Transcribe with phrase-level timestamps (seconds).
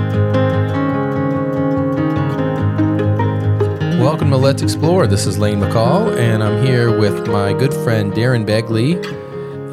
[4.30, 5.06] to Let's Explore.
[5.06, 9.02] This is Lane McCall, and I'm here with my good friend Darren Begley.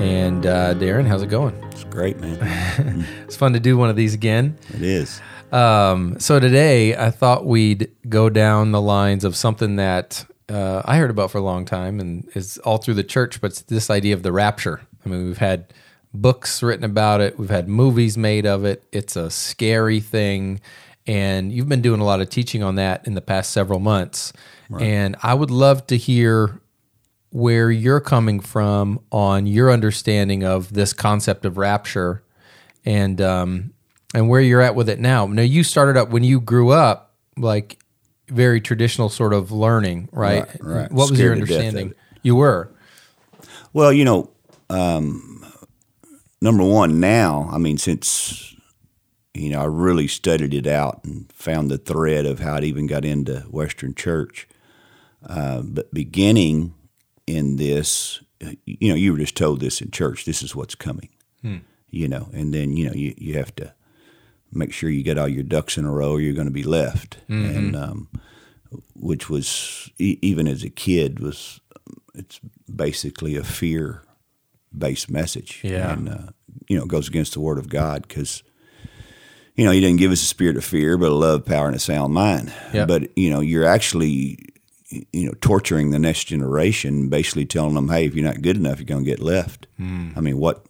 [0.02, 1.54] And uh, Darren, how's it going?
[1.66, 3.06] It's great, man.
[3.26, 4.58] It's fun to do one of these again.
[4.74, 5.22] It is.
[5.52, 10.96] Um, so today, I thought we'd go down the lines of something that uh, I
[10.98, 13.42] heard about for a long time, and is all through the church.
[13.42, 14.82] But it's this idea of the rapture.
[15.06, 15.74] I mean, we've had
[16.14, 17.40] books written about it.
[17.40, 18.84] We've had movies made of it.
[18.92, 20.62] It's a scary thing,
[21.08, 24.34] and you've been doing a lot of teaching on that in the past several months.
[24.80, 26.62] And I would love to hear
[27.32, 32.24] where you're coming from on your understanding of this concept of rapture
[32.86, 33.74] and um,
[34.14, 35.28] and where you're at with it now.
[35.28, 37.80] Now you started up when you grew up, like
[38.28, 40.46] very traditional sort of learning, right?
[40.46, 40.92] Right, right.
[40.92, 41.94] What was your Scared death of understanding?
[42.22, 42.72] You were.
[43.74, 44.30] Well, you know,
[44.70, 45.31] um,
[46.42, 48.56] number one, now, I mean, since,
[49.34, 52.88] you know, I really studied it out and found the thread of how it even
[52.88, 54.48] got into Western Church.
[55.26, 56.74] Uh, but beginning
[57.28, 58.22] in this,
[58.66, 61.10] you know, you were just told this in church this is what's coming,
[61.90, 63.74] you know, and then, you know, you, you have to
[64.52, 66.64] make sure you get all your ducks in a row or you're going to be
[66.64, 67.18] left.
[67.30, 68.08] And, um,
[68.96, 71.60] which was, e- even as a kid, was
[72.16, 72.40] it's
[72.74, 74.04] basically a fear
[74.78, 75.62] based message.
[75.64, 75.94] Yeah.
[75.94, 76.28] And, uh,
[76.68, 78.44] you know, it goes against the word of God because,
[79.56, 81.76] you know, he didn't give us a spirit of fear, but a love, power, and
[81.76, 82.54] a sound mind.
[82.74, 82.86] Yeah.
[82.86, 84.38] But, you know, you're actually,
[84.90, 88.80] you know, torturing the next generation, basically telling them, hey, if you're not good enough,
[88.80, 89.68] you're going to get left.
[90.18, 90.66] I mean, what,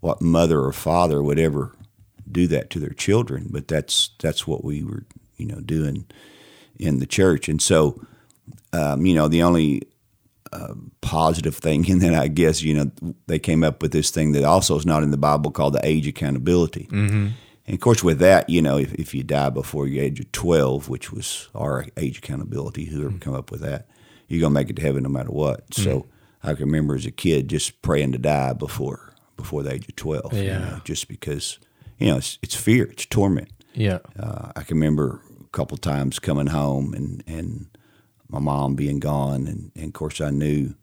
[0.00, 1.72] what mother or father would ever
[2.30, 3.48] do that to their children?
[3.50, 5.04] But that's, that's what we were,
[5.36, 6.06] you know, doing
[6.78, 7.48] in the church.
[7.48, 8.04] And so,
[8.72, 9.82] um, you know, the only
[10.54, 14.32] uh, positive thing And then I guess, you know, they came up with this thing
[14.32, 16.86] that also is not in the Bible called the age accountability.
[16.90, 17.28] Mm-hmm.
[17.66, 20.30] And of course, with that, you know, if, if you die before your age of
[20.32, 23.86] 12, which was our age accountability, whoever come up with that,
[24.28, 25.72] you're going to make it to heaven no matter what.
[25.74, 26.06] So
[26.42, 29.96] I can remember as a kid just praying to die before before the age of
[29.96, 30.58] 12, you Yeah.
[30.58, 31.58] know, just because,
[31.98, 33.48] you know, it's, it's fear, it's torment.
[33.74, 33.98] Yeah.
[34.16, 37.66] Uh, I can remember a couple times coming home and, and
[38.34, 40.74] my mom being gone, and, and of course I knew,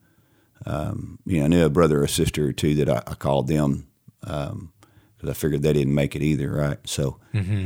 [0.66, 3.48] um, you know, I knew a brother or sister or two that I, I called
[3.48, 3.88] them
[4.22, 6.78] because I figured they didn't make it either, right?
[6.86, 7.18] So,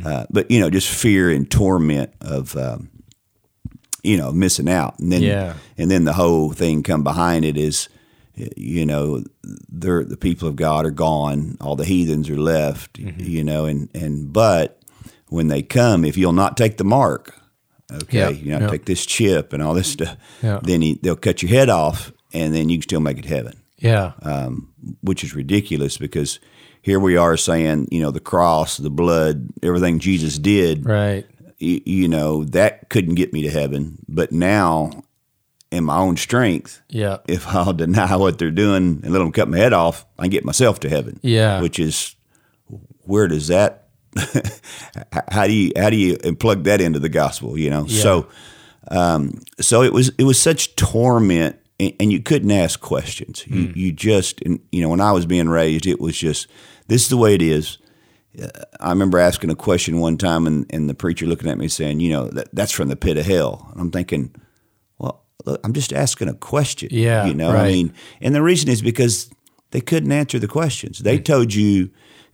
[0.06, 2.90] uh, but you know, just fear and torment of, um,
[4.03, 5.53] you know, missing out, and then Yeah.
[5.78, 7.90] and then the whole thing come behind it is,
[8.56, 9.24] you know,
[9.69, 13.90] they're, the people of God are gone, all the heathens are left, you know, and
[13.94, 14.79] and but
[15.29, 17.40] when they come, if you'll not take the mark,
[17.91, 21.50] okay, you know, take this chip and all this stuff, then he, they'll cut your
[21.50, 24.13] head off, and then you can still make it heaven, Yeah.
[24.22, 26.40] um, which is ridiculous because
[26.81, 31.25] here we are saying, you know, the cross, the blood, everything Jesus did, right.
[31.57, 35.03] you, you know, that couldn't get me to heaven, but now
[35.72, 37.18] in my own strength, Yeah.
[37.28, 40.31] if I'll deny what they're doing and let them cut my head off, I can
[40.31, 41.19] get myself to heaven.
[41.24, 41.62] Yeah.
[41.62, 42.16] Which is
[43.03, 43.84] where does that?
[45.29, 47.57] how do you how do you plug that into the gospel?
[47.57, 47.85] You know.
[47.87, 48.01] Yeah.
[48.01, 48.27] So,
[48.89, 53.45] um, so it was it was such torment, and, and you couldn't ask questions.
[53.47, 56.47] You you just and, you know when I was being raised, it was just
[56.87, 57.77] this is the way it is.
[58.41, 58.47] Uh,
[58.79, 61.99] I remember asking a question one time, and, and the preacher looking at me saying,
[61.99, 64.33] "You know, that, that's from the pit of hell." And I'm thinking,
[64.97, 66.89] well, look, I'm just asking a question.
[66.91, 67.65] Yeah, you know, right.
[67.65, 69.29] I mean, and the reason is because
[69.71, 70.99] they couldn't answer the questions.
[70.99, 71.89] They told you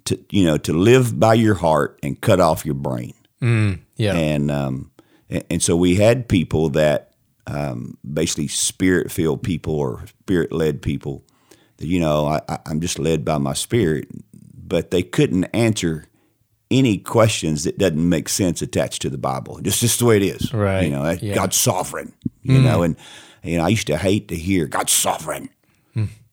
[0.06, 3.14] to, you know, to live by your heart and cut off your brain.
[3.42, 4.16] Yeah.
[4.16, 4.92] And um,
[5.30, 7.14] and, and so we had people that
[7.48, 11.24] um, basically spirit filled people or spirit led people
[11.78, 14.08] that you know I, I, I'm just led by my spirit,
[14.56, 16.06] but they couldn't answer
[16.70, 19.60] any questions that doesn't make sense attached to the Bible.
[19.62, 20.84] Just just the way it is, Right.
[20.84, 21.36] You know, Yeah.
[21.36, 22.14] God's sovereign.
[22.44, 22.96] You know, and
[23.44, 25.50] you know I used to hate to hear God's sovereign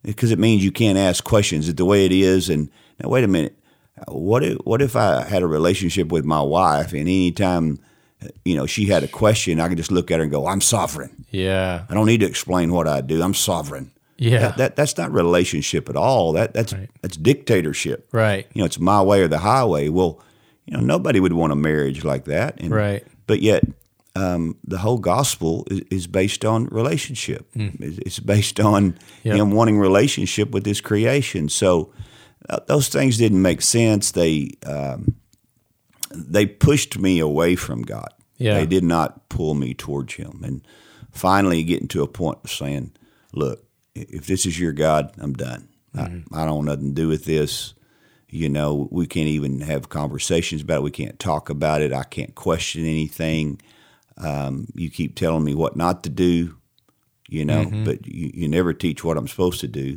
[0.03, 1.67] because it means you can't ask questions.
[1.67, 3.54] That the way it is, and now wait a minute.
[4.06, 7.78] What if what if I had a relationship with my wife, and anytime
[8.45, 10.60] you know she had a question, I could just look at her and go, "I'm
[10.60, 11.24] sovereign.
[11.30, 11.84] yeah.
[11.89, 13.22] I don't need to explain what I do.
[13.22, 14.39] I'm sovereign." Yeah.
[14.41, 16.33] That, that that's not relationship at all.
[16.33, 16.91] That that's Right.
[17.03, 18.09] that's dictatorship.
[18.12, 18.47] Right.
[18.54, 19.89] You know, it's my way or the highway.
[19.89, 20.21] Well,
[20.66, 22.60] you know, nobody would want a marriage like that.
[22.60, 23.04] And, Right.
[23.27, 23.65] But yet,
[24.16, 27.47] um, the whole gospel is, is based on relationship.
[27.54, 28.98] It's, it's based on.
[29.24, 29.36] Yep.
[29.36, 31.48] him wanting relationship with his creation.
[31.48, 31.92] So
[32.67, 34.13] those things didn't make sense.
[34.13, 35.17] They um,
[36.15, 38.13] they pushed me away from God.
[38.37, 38.55] Yeah.
[38.55, 40.41] They did not pull me towards Him.
[40.45, 40.67] And
[41.11, 42.93] finally, getting to a point of saying,
[43.33, 43.65] "Look,
[43.95, 45.69] if this is your God, I'm done.
[45.95, 46.35] Mm-hmm.
[46.35, 47.75] I, I don't want nothing to do with this."
[48.31, 50.83] You know, we can't even have conversations about it.
[50.83, 51.95] We can't talk about it.
[51.95, 53.59] I can't question anything.
[54.19, 56.57] Um, you keep telling me what not to do,
[57.27, 59.97] you know, but you, you never teach what I'm supposed to do.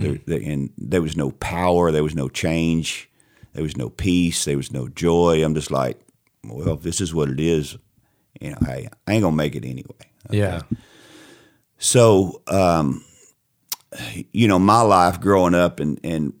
[0.00, 1.90] There, there- and there was no power.
[1.92, 3.10] There was no change.
[3.54, 4.44] There was no peace.
[4.44, 5.44] There was no joy.
[5.44, 5.98] I'm just like,
[6.44, 7.76] well, if this is what it is,
[8.40, 9.96] you know, I, I ain't gonna make it anyway.
[10.30, 10.62] Yeah.
[11.78, 13.04] So, um,
[14.32, 16.32] you know, my life growing up and and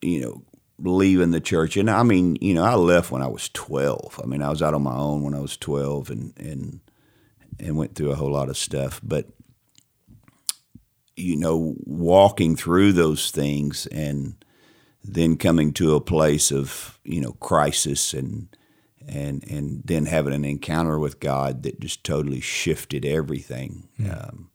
[0.00, 0.42] you know
[0.78, 4.20] leaving the church, and I mean, you know, I left when I was twelve.
[4.22, 6.80] I mean, I was out on my own when I was twelve, and and
[7.60, 9.00] and went through a whole lot of stuff.
[9.02, 9.26] But
[11.22, 14.44] you know, walking through those things and
[15.04, 18.48] then coming to a place of you know crisis and
[19.08, 23.88] and and then having an encounter with God that just totally shifted everything.
[24.12, 24.50] Um,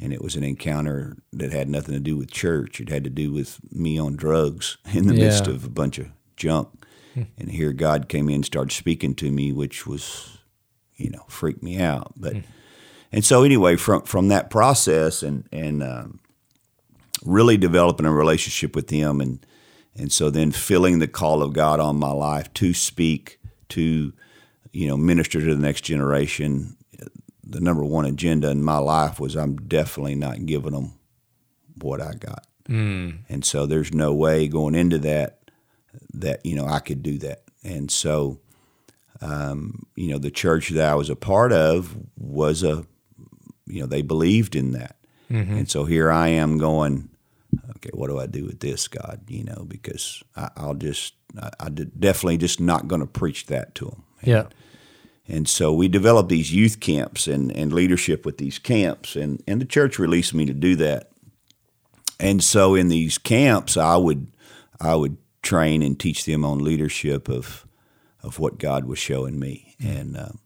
[0.00, 2.80] and it was an encounter that had nothing to do with church.
[2.80, 6.08] It had to do with me on drugs in the midst of a bunch of
[6.36, 6.68] junk.
[7.38, 10.38] And here God came in and started speaking to me, which was,
[10.96, 12.14] you know, freaked me out.
[12.16, 12.36] But
[13.12, 16.20] and so anyway, from from that process and and um,
[17.24, 19.44] really developing a relationship with Him, and
[19.94, 23.38] and so then filling the call of God on my life to speak,
[23.70, 24.12] to
[24.72, 26.76] you know, minister to the next generation.
[27.44, 30.94] The number one agenda in my life was I'm definitely not giving them
[31.82, 33.18] what I got, mm.
[33.28, 35.40] and so there's no way going into that
[36.14, 38.40] that you know I could do that, and so
[39.20, 42.86] um, you know the church that I was a part of was a
[43.72, 44.96] you know they believed in that,
[45.58, 47.08] and so here I am going
[47.76, 49.20] okay, what do I do with this, God?
[49.28, 53.74] You know, because I, I'll just, I, I definitely just not going to preach that
[53.76, 54.04] to them.
[54.22, 54.46] Yeah.
[55.28, 59.60] And so we developed these youth camps and, and leadership with these camps, and, and
[59.60, 61.10] the church released me to do that.
[62.18, 64.28] And so in these camps, I would
[64.80, 67.66] I would train and teach them on leadership of
[68.22, 70.38] of what God was showing me, and um,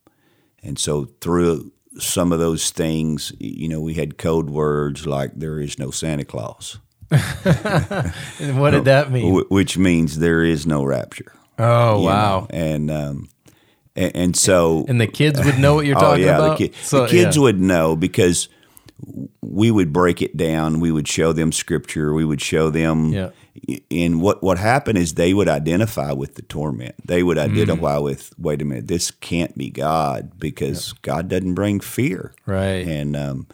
[0.63, 5.61] and so through some of those things, you know, we had code words like "there
[5.61, 6.79] is no Santa Claus,"
[7.11, 9.45] And what did that mean?
[9.49, 11.33] which means there is no rapture.
[11.59, 12.41] Oh, wow.
[12.41, 13.29] know, and um,
[13.95, 16.59] and, and so And the kids would know what you're oh talking yeah, about.
[16.59, 17.43] the, So, the kids yeah.
[17.43, 18.49] would know because
[19.41, 20.81] we would break it down.
[20.81, 22.13] We would show them scripture.
[22.13, 23.13] We would show them.
[23.13, 23.31] Yeah.
[23.91, 26.95] And what what happened is they would identify with the torment.
[27.05, 27.53] They would Mm.
[27.53, 32.33] identify with, wait a minute, this can't be God because God doesn't bring fear.
[32.47, 32.87] Right.
[32.87, 33.47] And um,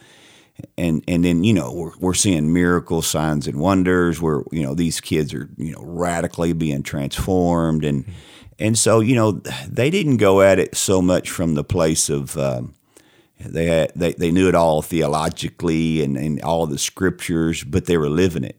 [0.78, 4.20] and and then you know we're, we're seeing miracles, signs, and wonders.
[4.20, 8.04] Where you know these kids are you know radically being transformed, and
[8.58, 9.32] and so you know
[9.68, 12.74] they didn't go at it so much from the place of um,
[13.40, 17.96] they had they, they knew it all theologically and, and all the scriptures, but they
[17.96, 18.56] were living it.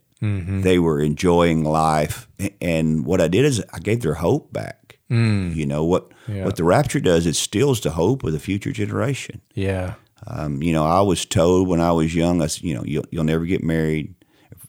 [0.62, 2.28] They were enjoying life,
[2.62, 5.00] and what I did is I gave their hope back.
[5.10, 6.46] You know what Yeah.
[6.46, 7.26] what the rapture does?
[7.28, 9.42] It steals the hope of the future generation.
[9.54, 9.94] Yeah.
[10.26, 13.26] Um, you know, I was told when I was young, I, you know, you'll, you'll
[13.26, 14.16] never get married.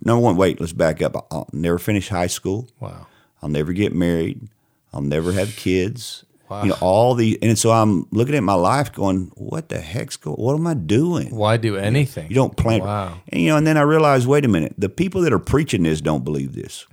[0.05, 1.15] Number one, wait, let's back up.
[1.31, 2.69] I'll never finish high school.
[2.81, 3.07] Wow.
[3.41, 4.49] I'll never get married.
[4.93, 6.25] I'll never have kids.
[6.55, 6.63] Wow.
[6.63, 10.17] You know, all the, and so I'm looking at my life going, what the heck's
[10.17, 11.35] going, what am I doing?
[11.35, 12.29] Why do anything?
[12.29, 12.81] You don't plan.
[12.81, 13.21] Wow.
[13.29, 15.83] And, you know, and then I realized, wait a minute, the people that are preaching
[15.83, 16.87] this don't believe this.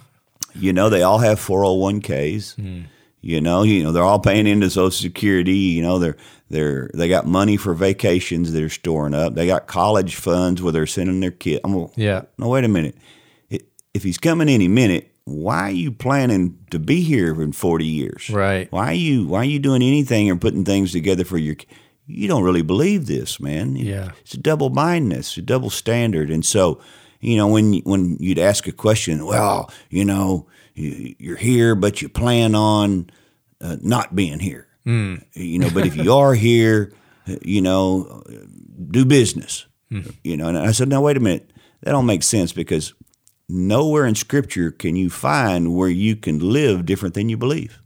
[0.54, 2.54] you know, they all have 401ks.
[2.54, 2.82] Hmm.
[3.22, 5.52] You know, you know, they're all paying into Social Security.
[5.52, 6.16] You know, they're
[6.48, 9.34] they're they got money for vacations they're storing up.
[9.34, 11.60] They got college funds where they're sending their kid.
[11.62, 12.22] I'm going, Yeah.
[12.38, 12.96] no, wait a minute.
[13.92, 18.30] If he's coming any minute, why are you planning to be here in 40 years?
[18.30, 18.70] Right.
[18.72, 21.56] Why are you why are you doing anything or putting things together for your
[22.06, 23.76] you don't really believe this, man.
[23.76, 24.10] Yeah.
[24.20, 26.30] It's a double mindedness, a double standard.
[26.30, 26.80] And so,
[27.20, 32.02] you know, when when you'd ask a question, well, you know, you, you're here, but
[32.02, 33.10] you plan on
[33.60, 34.66] uh, not being here.
[35.34, 36.92] You know, but if you are here,
[37.42, 38.22] you know,
[38.90, 39.66] do business.
[40.24, 41.50] You know, and I said, now wait a minute,
[41.82, 42.94] that don't make sense because
[43.50, 47.80] nowhere in Scripture can you find where you can live different than you believe.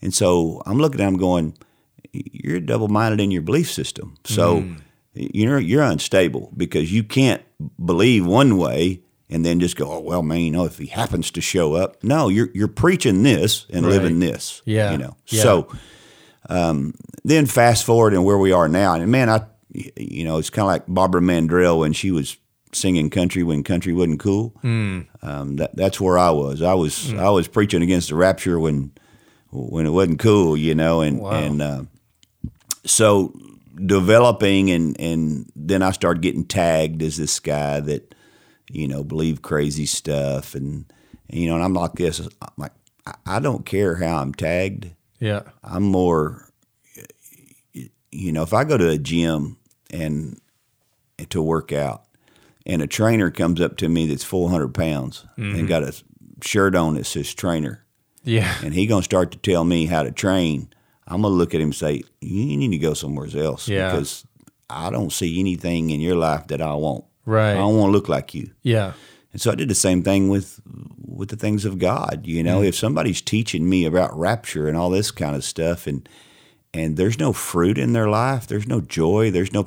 [0.00, 1.56] And so I'm looking at him going,
[2.12, 4.18] you're double minded in your belief system.
[4.24, 4.64] So
[5.14, 7.42] you're you're unstable because you can't
[7.84, 11.30] believe one way and then just go, oh well, man, you know, if he happens
[11.32, 12.02] to show up.
[12.02, 14.62] No, you're you're preaching this and living this.
[14.64, 14.92] Yeah.
[14.92, 15.16] You know.
[15.26, 15.42] Yeah.
[15.42, 15.68] So
[16.48, 18.94] um, then fast forward and where we are now.
[18.94, 22.36] And man, I you know, it's kinda like Barbara Mandrell when she was
[22.72, 24.54] singing country when country wasn't cool.
[24.62, 26.62] Um, that, that's where I was.
[26.62, 28.92] I was I was preaching against the rapture when
[29.50, 31.30] when it wasn't cool, you know, and Wow.
[31.32, 31.82] and uh,
[32.84, 33.32] so
[33.84, 38.14] developing and and then I started getting tagged as this guy that
[38.70, 40.84] you know believed crazy stuff and
[41.28, 42.20] And, you know, and I'm like this.
[42.20, 42.72] I'm like
[43.06, 44.90] I- I don't care how I'm tagged.
[45.18, 45.42] Yeah.
[45.64, 46.48] I'm more,
[48.10, 49.56] you know, if I go to a gym
[49.90, 50.38] and
[51.30, 52.04] to work out,
[52.66, 55.66] and a trainer comes up to me that's 400 pounds and mm-hmm.
[55.66, 55.94] got a
[56.42, 57.84] shirt on that says trainer,
[58.24, 58.54] Yeah.
[58.62, 60.68] and he gonna start to tell me how to train,
[61.06, 63.90] I'm gonna look at him and say, "You need to go somewhere else Yeah.
[63.90, 64.24] because
[64.70, 67.04] I don't see anything in your life that I want.
[67.26, 67.52] Right.
[67.52, 68.92] I don't want to look like you." Yeah.
[69.32, 70.60] And so I did the same thing with
[71.04, 72.22] with the things of God.
[72.24, 72.68] You know, mm-hmm.
[72.68, 76.08] if somebody's teaching me about rapture and all this kind of stuff, and
[76.74, 79.62] and there's no fruit in their life, there's no joy, there's no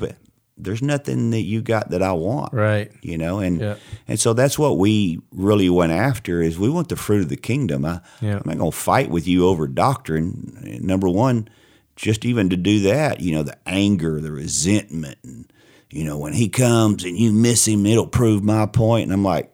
[0.57, 2.53] there's nothing that you got that I want.
[2.53, 2.91] Right.
[3.01, 3.75] You know, and Yeah.
[4.07, 7.35] and so that's what we really went after is we want the fruit of the
[7.37, 7.83] kingdom.
[7.85, 8.37] I, Yeah.
[8.37, 10.79] I'm not going to fight with you over doctrine.
[10.81, 11.49] Number one,
[11.97, 15.51] just even to do that, you know, the anger, the resentment, and
[15.91, 19.03] you know, when he comes and you miss him, it'll prove my point.
[19.05, 19.53] And I'm like,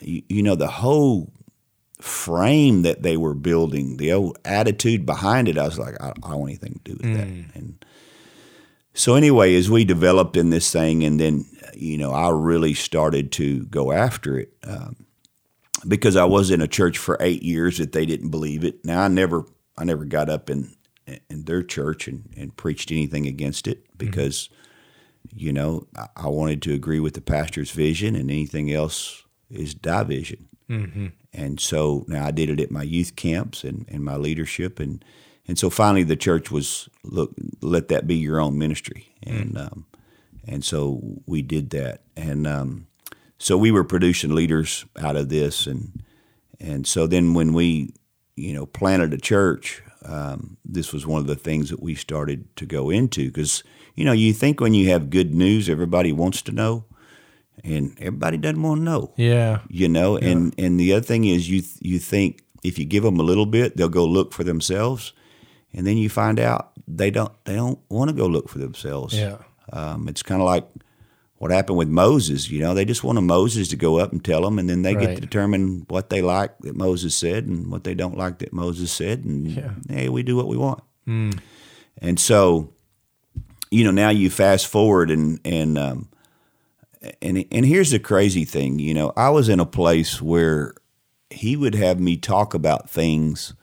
[0.00, 1.32] you, you know, the whole
[2.00, 6.12] frame that they were building, the old attitude behind it, I was like, I, I
[6.30, 7.28] don't want anything to do with that.
[7.28, 7.54] Mm.
[7.54, 7.84] And
[8.94, 13.32] so anyway, as we developed in this thing, and then you know, I really started
[13.32, 15.06] to go after it um,
[15.86, 18.84] because I was in a church for eight years that they didn't believe it.
[18.84, 19.44] Now I never,
[19.76, 20.74] I never got up in
[21.28, 24.48] in their church and, and preached anything against it because
[25.34, 29.74] you know I, I wanted to agree with the pastor's vision, and anything else is
[29.74, 30.48] division.
[31.32, 35.04] And so now I did it at my youth camps and, and my leadership, and
[35.46, 39.86] and so finally the church was look let that be your own ministry, and um,
[40.46, 42.86] and so we did that, and um,
[43.38, 46.02] so we were producing leaders out of this, and
[46.60, 47.94] and so then when we
[48.36, 52.54] you know planted a church, um, this was one of the things that we started
[52.56, 53.26] to go into.
[53.26, 53.62] Because
[53.94, 56.84] you know you think when you have good news everybody wants to know,
[57.62, 59.12] and everybody doesn't want to know.
[59.16, 59.60] Yeah.
[59.68, 63.20] you know and and the other thing is you you think if you give them
[63.20, 65.12] a little bit they'll go look for themselves
[65.74, 69.14] and then you find out they don't they don't want to go look for themselves.
[69.18, 69.36] Yeah.
[69.72, 70.66] um, it's kind of like
[71.36, 72.74] what happened with Moses you know?
[72.74, 75.20] They just wanted Moses to go up and tell them and then they get to
[75.20, 79.24] determine what they like that Moses said and what they don't like that Moses said
[79.24, 79.70] and Yeah.
[79.88, 80.82] hey we do what we want.
[81.06, 82.72] And so
[83.70, 86.08] you know now you fast forward and and um,
[87.20, 90.74] and and here's the crazy thing, you know, I was in a place where
[91.30, 93.54] he would have me talk about things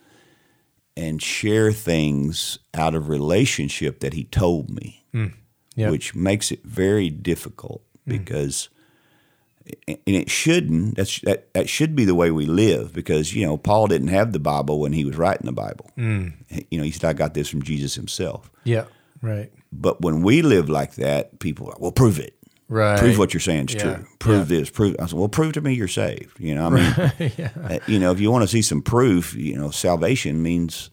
[0.95, 5.27] and share things out of relationship that he told me, hmm.
[5.75, 5.91] Yep.
[5.91, 8.12] which makes it very difficult hmm.
[8.12, 8.69] because
[9.88, 13.57] and it shouldn't that's that, that should be the way we live because you know
[13.57, 15.89] Paul didn't have the Bible when he was writing the Bible.
[15.95, 16.29] Hmm.
[16.69, 18.51] You know, he said I got this from Jesus himself.
[18.63, 18.86] Yeah.
[19.21, 19.51] Right.
[19.71, 22.36] But when we live like that, people are like, well, prove it.
[22.71, 22.97] Right.
[22.97, 23.95] Prove what you're saying is Yeah.
[23.95, 24.05] true.
[24.19, 24.69] Prove this.
[24.69, 24.95] Prove.
[24.97, 26.39] I said, well, prove to me you're saved.
[26.39, 27.31] You know, I mean,
[27.63, 30.89] uh, you know, if you want to see some proof, you know, salvation means,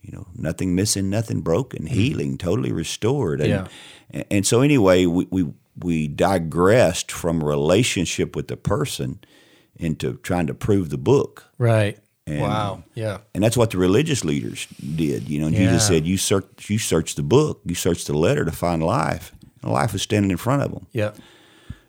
[0.00, 3.40] you know, nothing missing, nothing broken, healing, totally restored.
[3.40, 4.16] And, Mm-hmm.
[4.16, 4.22] Yeah.
[4.30, 5.46] and so anyway, we, we
[5.76, 9.18] we digressed from relationship with the person
[9.76, 11.44] into trying to prove the book.
[11.58, 11.98] Right.
[12.26, 12.84] And- wow.
[12.94, 13.18] Yeah.
[13.34, 15.28] And that's what the religious leaders did.
[15.28, 18.44] You know, and Jesus said, "You search, you search the book, you search the letter
[18.44, 19.32] to find life.
[19.62, 21.12] Life is standing in front of them." Yeah.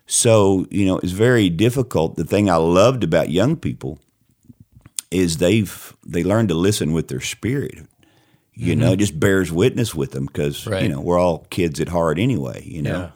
[0.05, 2.15] So you know, it's very difficult.
[2.15, 3.99] The thing I loved about young people
[5.11, 7.79] is they've they learn to listen with their spirit.
[8.53, 10.69] You know, it just bears witness with them because Mm-hmm.
[10.71, 10.83] Right.
[10.83, 12.61] you know we're all kids at heart anyway.
[12.65, 13.11] You know,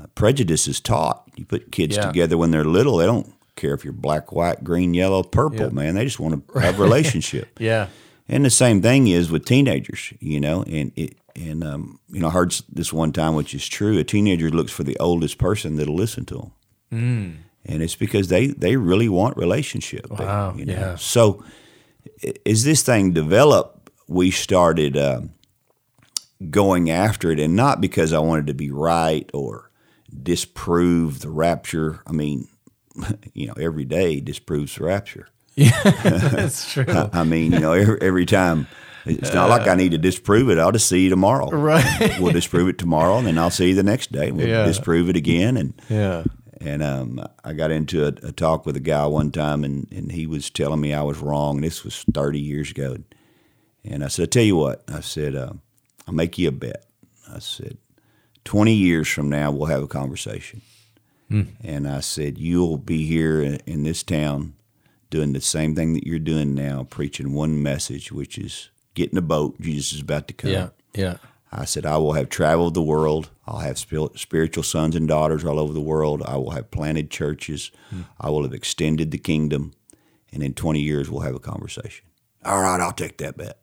[0.00, 1.28] uh, prejudice is taught.
[1.36, 2.06] You put kids Yeah.
[2.06, 5.58] together when they're little; they don't care if you're black, white, green, yellow, purple.
[5.66, 5.68] Yeah.
[5.70, 7.58] Man, they just want to have a relationship.
[7.58, 7.88] Yeah.
[8.28, 12.28] And the same thing is with teenagers, you know, and it and um, you know,
[12.28, 13.98] I heard this one time, which is true.
[13.98, 16.52] A teenager looks for the oldest person that'll listen to them,
[16.92, 17.36] Mm.
[17.66, 20.10] and it's because they they really want relationship.
[20.10, 20.72] Wow, you know?
[20.72, 20.96] yeah.
[20.96, 21.42] So
[22.46, 25.30] as this thing developed, we started um,
[26.50, 29.70] going after it, and not because I wanted to be right or
[30.22, 32.00] disprove the rapture.
[32.06, 32.46] I mean,
[33.34, 35.28] you know, every day disproves the rapture.
[35.56, 36.84] Yeah, that's true.
[36.88, 38.66] I mean, you know, every, every time
[39.06, 40.58] it's not like I need to disprove it.
[40.58, 41.50] I'll just see you tomorrow.
[41.50, 42.16] Right.
[42.20, 44.30] We'll disprove it tomorrow, and then I'll see you the next day.
[44.32, 44.64] We'll Yeah.
[44.66, 46.24] disprove it again, and yeah.
[46.60, 50.12] and um, I got into a, a talk with a guy one time, and, and
[50.12, 51.60] he was telling me I was wrong.
[51.60, 52.96] This was thirty years ago,
[53.84, 55.52] and I said, "I tell you what," I said, uh,
[56.06, 56.84] "I'll make you a bet."
[57.30, 57.78] I said,
[58.44, 60.60] 20 years from now, we'll have a conversation."
[61.64, 64.54] And I said, "You'll be here in, in this town."
[65.10, 69.18] Doing the same thing that you're doing now, preaching one message, which is get in
[69.18, 69.60] a boat.
[69.60, 70.50] Jesus is about to come.
[70.50, 70.68] Yeah.
[70.94, 71.16] Yeah.
[71.52, 73.30] I said, I will have traveled the world.
[73.46, 76.22] I'll have spiritual sons and daughters all over the world.
[76.26, 77.70] I will have planted churches.
[78.20, 79.72] I will have extended the kingdom.
[80.32, 82.04] and in 20 years we'll have a conversation.
[82.44, 83.58] All right, I'll take that bet.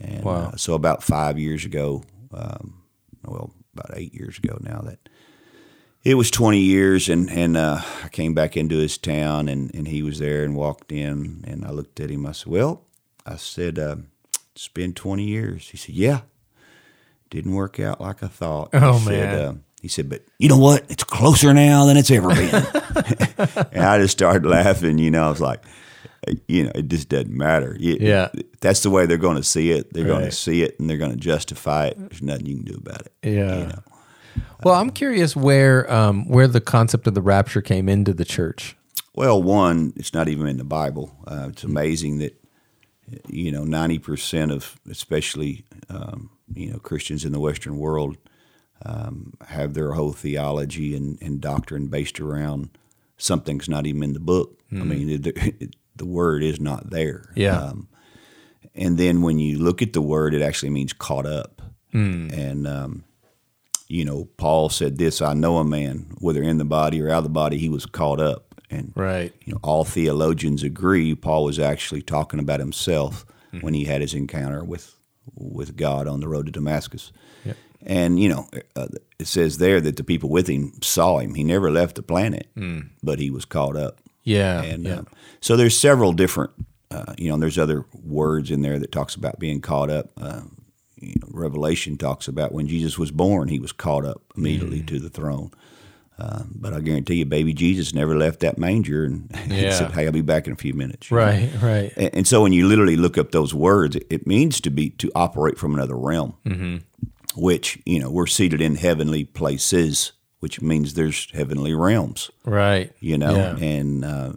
[0.00, 0.50] And Wow.
[0.52, 2.02] uh, so about five years ago,
[2.34, 2.82] um,
[3.24, 5.08] well, about eight years ago now that
[6.02, 9.86] it was 20 years and, and uh, I came back into his town and, and
[9.88, 12.26] he was there and walked in and I looked at him.
[12.26, 12.82] I said, well,
[13.24, 13.96] I said, uh,
[14.56, 15.68] it's been 20 years.
[15.68, 16.20] He said, yeah,
[17.30, 18.70] didn't work out like I thought.
[18.72, 19.44] Oh, he Said, man.
[19.44, 20.84] uh, he said, but you know what?
[20.88, 22.54] It's closer now than it's ever been.
[23.72, 24.98] and I just started laughing.
[24.98, 25.62] You know, I was like,
[26.48, 27.76] you know, it just doesn't matter.
[27.78, 28.28] You- Yeah.
[28.62, 29.92] That's the way they're going to see it.
[29.92, 31.98] They're going to see it and they're going to justify it.
[31.98, 33.12] There's nothing you can do about it.
[33.22, 33.58] Yeah.
[33.58, 33.82] You know?
[34.64, 38.76] Well, I'm curious where um, where the concept of the rapture came into the church.
[39.14, 41.14] Well, one, it's not even in the Bible.
[41.26, 42.42] Uh, it's amazing that
[43.28, 48.16] you know ninety percent of, especially um, you know Christians in the Western world,
[48.84, 52.70] um, have their whole theology and, and doctrine based around
[53.16, 54.60] something's not even in the book.
[54.72, 57.30] I mean, the, the word is not there.
[57.34, 57.58] Yeah.
[57.58, 57.88] Um,
[58.74, 61.62] and then when you look at the word, it actually means caught up.
[62.34, 63.04] And um,
[63.88, 67.18] you know, Paul said this: "I know a man, whether in the body or out
[67.18, 69.32] of the body, he was caught up." And Right.
[69.44, 73.64] you know, all theologians agree Paul was actually talking about himself Mm-hmm.
[73.64, 74.94] when he had his encounter with
[75.34, 77.12] with God on the road to Damascus.
[77.44, 77.56] Yep.
[77.86, 81.34] And you know, uh, it says there that the people with him saw him.
[81.34, 82.88] He never left the planet, Mm.
[83.02, 84.00] but he was caught up.
[84.24, 84.62] Yeah.
[84.62, 84.96] And yeah.
[84.98, 85.06] um,
[85.40, 86.50] so there's several different,
[86.90, 90.10] uh, you know, there's other words in there that talks about being caught up.
[90.20, 90.42] Uh,
[91.00, 94.86] you know, Revelation talks about when Jesus was born, he was caught up immediately Mm.
[94.88, 95.50] to the throne.
[96.18, 99.70] Um, but I guarantee you, baby Jesus never left that manger and Yeah.
[99.72, 101.18] said, "Hey, I'll be back in a few minutes." know?
[101.18, 101.50] right.
[101.62, 101.92] Right.
[101.96, 104.90] And, and so when you literally look up those words, it, it means to be
[104.90, 106.76] to operate from another realm, Mm-hmm.
[107.40, 112.92] which you know we're seated in heavenly places, which means there's heavenly realms Right.
[113.00, 113.56] you know Yeah.
[113.58, 114.32] and uh,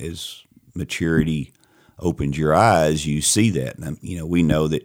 [0.00, 0.42] as
[0.74, 1.52] maturity
[1.98, 4.82] opens your eyes you see that and, um, you know we know that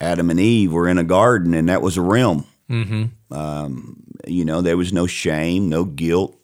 [0.00, 3.04] adam and eve were in a garden and that was a realm mm-hmm.
[3.32, 6.36] um, you know there was no shame no guilt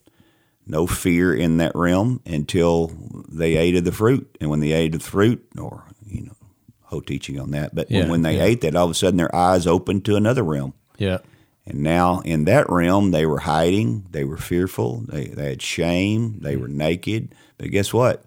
[0.66, 2.92] no fear in that realm until
[3.28, 6.32] they ate of the fruit and when they ate of the fruit or you know
[6.82, 8.44] whole teaching on that but Yeah, when, they yeah.
[8.44, 11.18] ate that all of a sudden their eyes opened to another realm Yeah.
[11.66, 16.38] and now in that realm, they were hiding, they were fearful, they, they had shame,
[16.40, 16.62] they mm-hmm.
[16.62, 17.34] were naked.
[17.58, 18.24] But guess what?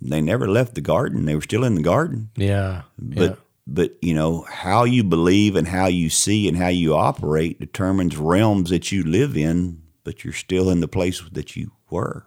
[0.00, 1.24] They never left the garden.
[1.26, 2.30] They were still in the garden.
[2.36, 2.82] Yeah.
[2.98, 3.36] But yeah.
[3.66, 8.16] But you know, how you believe and how you see and how you operate determines
[8.16, 12.26] realms that you live in, but you're still in the place that you were.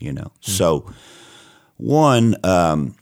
[0.00, 0.32] You know.
[0.40, 0.90] So
[1.76, 2.94] one, um,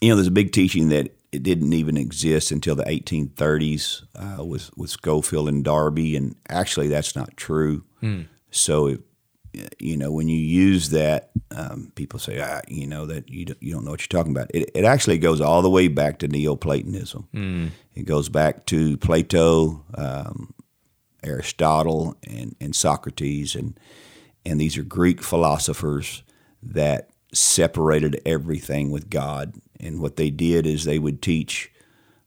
[0.00, 4.44] you know, there's a big teaching that it didn't even exist until the 1830s uh,
[4.44, 7.84] with with Scofield and Darby, and actually that's not true.
[8.50, 9.00] So, if,
[9.78, 13.62] you know, when you use that, um, people say, ah, you know, that you don't,
[13.62, 14.50] you don't know what you're talking about.
[14.54, 17.28] It, it actually goes all the way back to Neoplatonism.
[17.94, 20.54] It goes back to Plato, um,
[21.22, 23.78] Aristotle, and, and Socrates, and
[24.46, 26.22] and these are Greek philosophers
[26.62, 29.54] that separated everything with God.
[29.78, 31.70] And what they did is they would teach,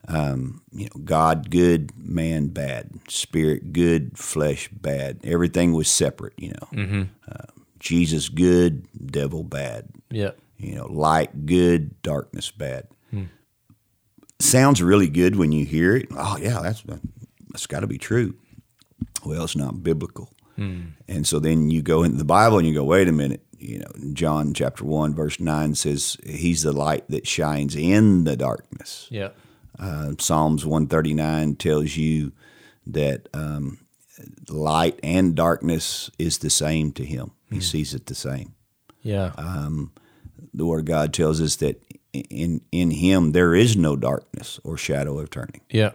[0.08, 5.20] um, you know, God good, man bad, spirit good, flesh bad.
[5.24, 6.34] Everything was separate.
[6.38, 7.46] You know, uh,
[7.80, 9.90] Jesus good, devil bad.
[10.10, 10.32] Yeah.
[10.58, 12.88] You know, light good, darkness bad.
[14.40, 16.08] Sounds really good when you hear it.
[16.12, 16.84] Oh yeah, that's
[17.52, 18.36] that's got to be true.
[19.24, 20.34] Well, it's not biblical.
[20.58, 23.42] And so then you go into the Bible and you go, wait a minute.
[23.58, 28.36] You know, John chapter one verse nine says he's the light that shines in the
[28.36, 29.08] darkness.
[29.10, 29.30] Yeah.
[29.80, 32.32] Uh, Psalms one thirty nine tells you
[32.88, 33.80] that um,
[34.50, 37.32] light and darkness is the same to him.
[37.52, 38.54] He sees it the same
[39.04, 39.32] Yeah.
[40.54, 41.82] the Word of God tells us that
[42.14, 45.62] in in Him there is no darkness or shadow of turning.
[45.70, 45.92] yeah.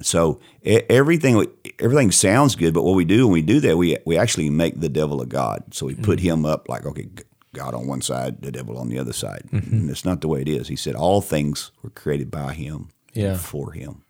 [0.00, 1.46] So everything
[1.78, 4.80] everything sounds good, but what we do when we do that, we we actually make
[4.80, 5.74] the devil a god.
[5.74, 7.08] So we put him up like okay,
[7.54, 9.44] God on one side, the devil on the other side.
[9.52, 10.68] And it's not the way it is.
[10.68, 13.36] He said all things were created by Him, Yeah.
[13.36, 14.02] for Him.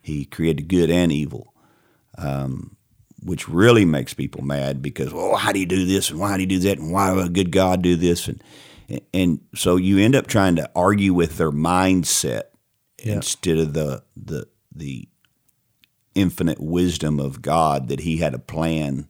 [0.00, 1.52] He created good and evil.
[2.18, 2.76] Um,
[3.24, 6.42] which really makes people mad because, well, how do you do this and why do
[6.42, 8.42] you do that and why would a good God do this and
[9.14, 12.42] and so you end up trying to argue with their mindset
[13.02, 13.14] Yeah.
[13.14, 15.08] instead of the the the
[16.14, 19.08] infinite wisdom of God that He had a plan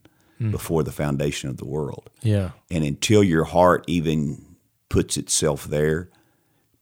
[0.51, 2.11] before the foundation of the world.
[2.21, 2.51] Yeah.
[2.71, 4.57] And until your heart even
[4.89, 6.11] puts itself there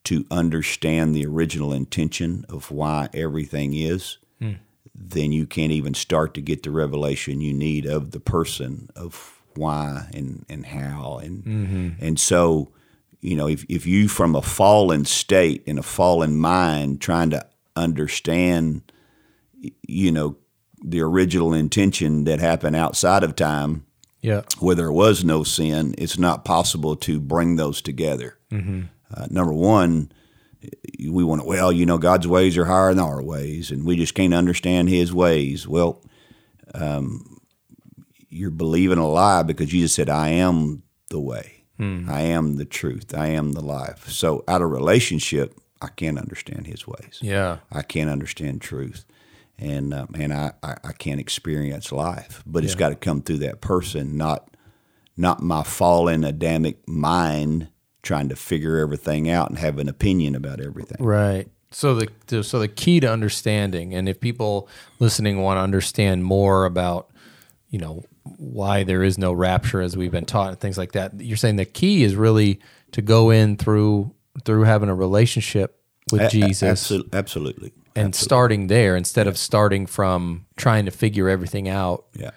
[0.05, 4.55] to understand the original intention of why everything is, hmm.
[4.95, 9.43] then you can't even start to get the revelation you need of the person of
[9.57, 11.89] why and, and how and mm-hmm.
[12.01, 12.73] and so
[13.21, 17.47] you know, if if you from a fallen state in a fallen mind trying to
[17.77, 18.93] understand,
[19.87, 20.37] you know,
[20.83, 23.85] the original intention that happened outside of time,
[24.23, 24.43] Yeah.
[24.59, 28.39] where there was no sin, it's not possible to bring those together.
[28.51, 28.83] Mm-hmm.
[29.13, 30.13] Uh, number one,
[31.09, 33.97] we want to, well, you know, God's ways are higher than our ways, and we
[33.97, 35.67] just can't understand His ways.
[35.67, 36.03] Well,
[36.75, 37.39] um,
[38.29, 43.15] you're believing a lie because Jesus said, I am the way, I am the truth,
[43.15, 44.09] I am the life.
[44.11, 47.19] So, out of relationship, I can't understand His ways.
[47.23, 47.59] Yeah.
[47.73, 49.07] I can't understand truth,
[49.59, 52.43] and uh, and I, I, I can't experience life.
[52.47, 54.55] But it's got to come through that person, not
[55.17, 57.69] not my fallen Adamic mind
[58.03, 61.05] trying to figure everything out and have an opinion about everything.
[61.05, 61.49] Right.
[61.71, 66.65] So the, so the key to understanding, and if people listening want to understand more
[66.65, 67.11] about,
[67.69, 68.05] you know,
[68.37, 71.57] why there is no rapture as we've been taught and things like that, you're saying
[71.57, 72.61] the key is really
[72.93, 74.13] to go in through
[74.45, 77.73] through having a relationship with A- a- Jesus absol- absolutely.
[77.95, 82.07] and starting there instead of starting from trying to figure everything out.
[82.15, 82.31] Yeah.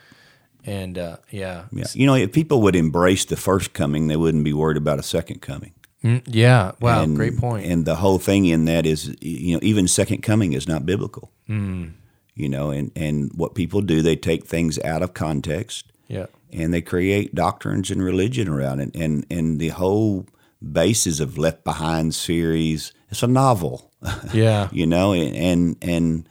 [0.66, 1.86] And uh, yeah, Yeah.
[1.94, 5.04] You know, if people would embrace the first coming, they wouldn't be worried about a
[5.04, 5.74] second coming.
[6.04, 6.72] Mm, yeah.
[6.82, 7.66] Wow, and, great point.
[7.66, 11.32] And the whole thing in that is, you know, even second coming is not biblical.
[11.50, 11.94] Mm.
[12.36, 16.26] You know, and, and what people do, they take things out of context yeah.
[16.52, 18.96] and they create doctrines and religion around it.
[18.96, 20.26] And and the whole
[20.72, 23.92] basis of Left Behind series, it's a novel,
[24.34, 24.70] Yeah.
[24.74, 26.30] you know, and and, and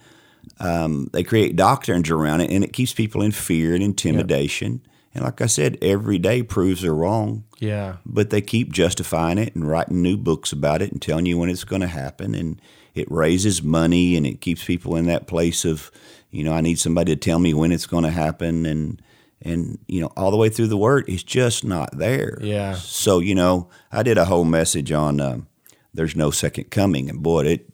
[0.63, 4.81] um, they create doctrines around it, and it keeps people in fear and intimidation.
[5.15, 7.97] And like I said, every day proves they're wrong, Yeah.
[8.07, 11.51] but they keep justifying it and writing new books about it and telling you when
[11.51, 12.35] it's going to happen.
[12.35, 12.61] And
[12.95, 15.91] it raises money and it keeps people in that place of,
[16.31, 18.65] you know, I need somebody to tell me when it's going to happen.
[18.65, 19.03] And,
[19.43, 22.39] and, you know, all the way through the word, it's just not there.
[22.41, 22.75] Yeah.
[22.77, 25.47] So, you know, I did a whole message on um,
[25.93, 27.11] there's no second coming.
[27.11, 27.72] And boy, it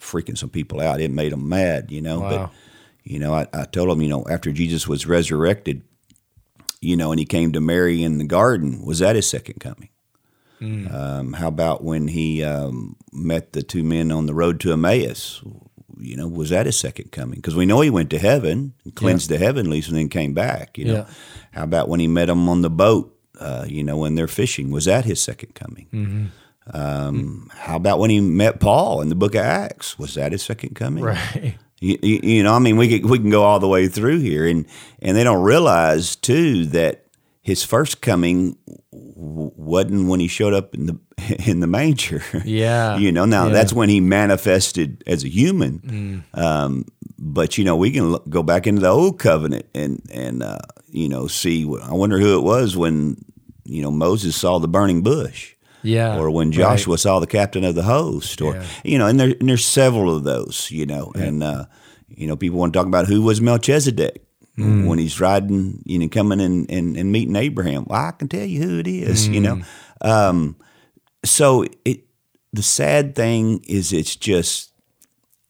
[0.00, 1.00] freaking some people out.
[1.00, 2.20] It made them mad, you know.
[2.20, 2.28] Wow.
[2.30, 2.50] But,
[3.04, 5.82] you know, I, I told them, you know, after Jesus was resurrected,
[6.80, 9.88] you know, and he came to Mary in the garden, was that his second coming?
[10.90, 15.42] Um, how about when he um, met the two men on the road to Emmaus?
[15.98, 17.36] You know, was that his second coming?
[17.36, 20.78] Because we know he went to heaven and cleansed the heavenlies and then came back.
[20.78, 21.06] You know, Yeah.
[21.52, 23.14] how about when he met them on the boat?
[23.38, 25.86] Uh, you know, when they're fishing, was that his second coming?
[25.92, 26.24] Mm-hmm.
[26.72, 29.98] Um, how about when he met Paul in the Book of Acts?
[29.98, 31.04] Was that his second coming?
[31.04, 31.56] Right.
[31.80, 34.20] You, you, you know, I mean, we can, we can go all the way through
[34.20, 34.64] here, and
[35.00, 37.04] and they don't realize too that
[37.42, 38.56] his first coming
[38.90, 40.98] w- wasn't when he showed up in the
[41.46, 42.22] in the manger.
[42.46, 42.96] Yeah.
[42.96, 43.52] you know, now Yeah.
[43.52, 46.24] that's when he manifested as a human.
[46.32, 46.86] Um,
[47.18, 50.58] but you know, we can look, go back into the old covenant and and uh,
[50.88, 51.64] you know see.
[51.82, 53.22] I wonder who it was when
[53.64, 55.53] you know Moses saw the burning bush
[55.84, 56.18] Yeah.
[56.18, 56.56] or when Right.
[56.58, 58.64] Joshua saw the captain of the host, or Yeah.
[58.84, 61.66] you know, and, there, and there's several of those, you know, and uh,
[62.08, 64.20] you know, people want to talk about who was Melchizedek
[64.58, 64.86] Mm.
[64.86, 67.86] when he's riding, you know, coming and, and, and meeting Abraham.
[67.88, 69.56] Well, I can tell you who it is, you know.
[69.56, 70.08] Mm.
[70.08, 70.56] Um,
[71.24, 72.04] so it
[72.52, 74.70] the sad thing is it's just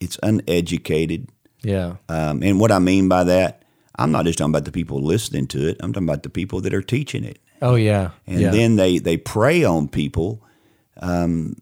[0.01, 1.29] it's uneducated,
[1.63, 1.97] Yeah.
[2.09, 3.63] um, and what I mean by that,
[3.99, 5.77] I'm not just talking about the people listening to it.
[5.81, 8.11] I'm talking about the people that are teaching it Oh yeah.
[8.27, 8.51] and yeah.
[8.51, 10.43] then they they prey on people
[11.01, 11.57] um,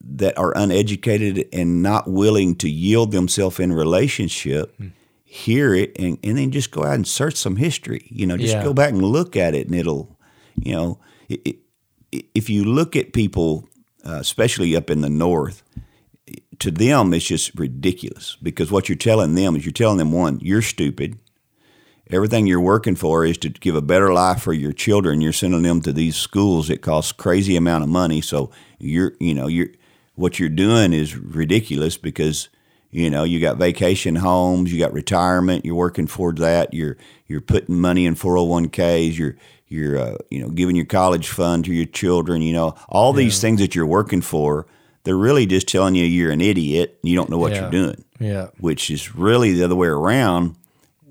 [0.00, 4.88] that are uneducated and not willing to yield themselves in relationship Hmm.
[5.24, 8.54] hear it and, and then just go out and search some history you know just
[8.54, 8.64] Yeah.
[8.64, 10.18] go back and look at it and it'll
[10.56, 11.56] you know it, it,
[12.34, 13.68] if you look at people
[14.04, 15.62] uh, especially up in the north
[16.58, 20.40] to them it's just ridiculous because what you're telling them is you're telling them one
[20.40, 21.18] you're stupid
[22.12, 25.20] everything you're working for is to give a better life for your children.
[25.20, 28.20] You're sending them to these schools that cost crazy amount of money.
[28.20, 29.68] So you're, you know, you're
[30.14, 32.48] what you're doing is ridiculous because
[32.90, 36.74] you know you got vacation homes, you got retirement, you're working for that.
[36.74, 36.96] You're
[37.26, 39.16] you're putting money in 401ks.
[39.16, 39.36] You're
[39.68, 42.42] you're uh, you know giving your college fund to your children.
[42.42, 44.66] You know all these things that you're working for.
[45.04, 46.98] They're really just telling you you're an idiot.
[47.02, 47.62] You don't know what Yeah.
[47.62, 48.48] you're doing yeah.
[48.58, 50.56] which is really the other way around.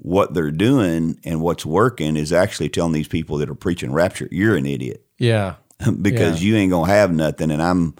[0.01, 4.27] What they're doing and what's working is actually telling these people that are preaching rapture,
[4.31, 5.55] you're an idiot Yeah.
[6.01, 6.47] because Yeah.
[6.49, 7.95] you ain't gonna have nothing, and I'm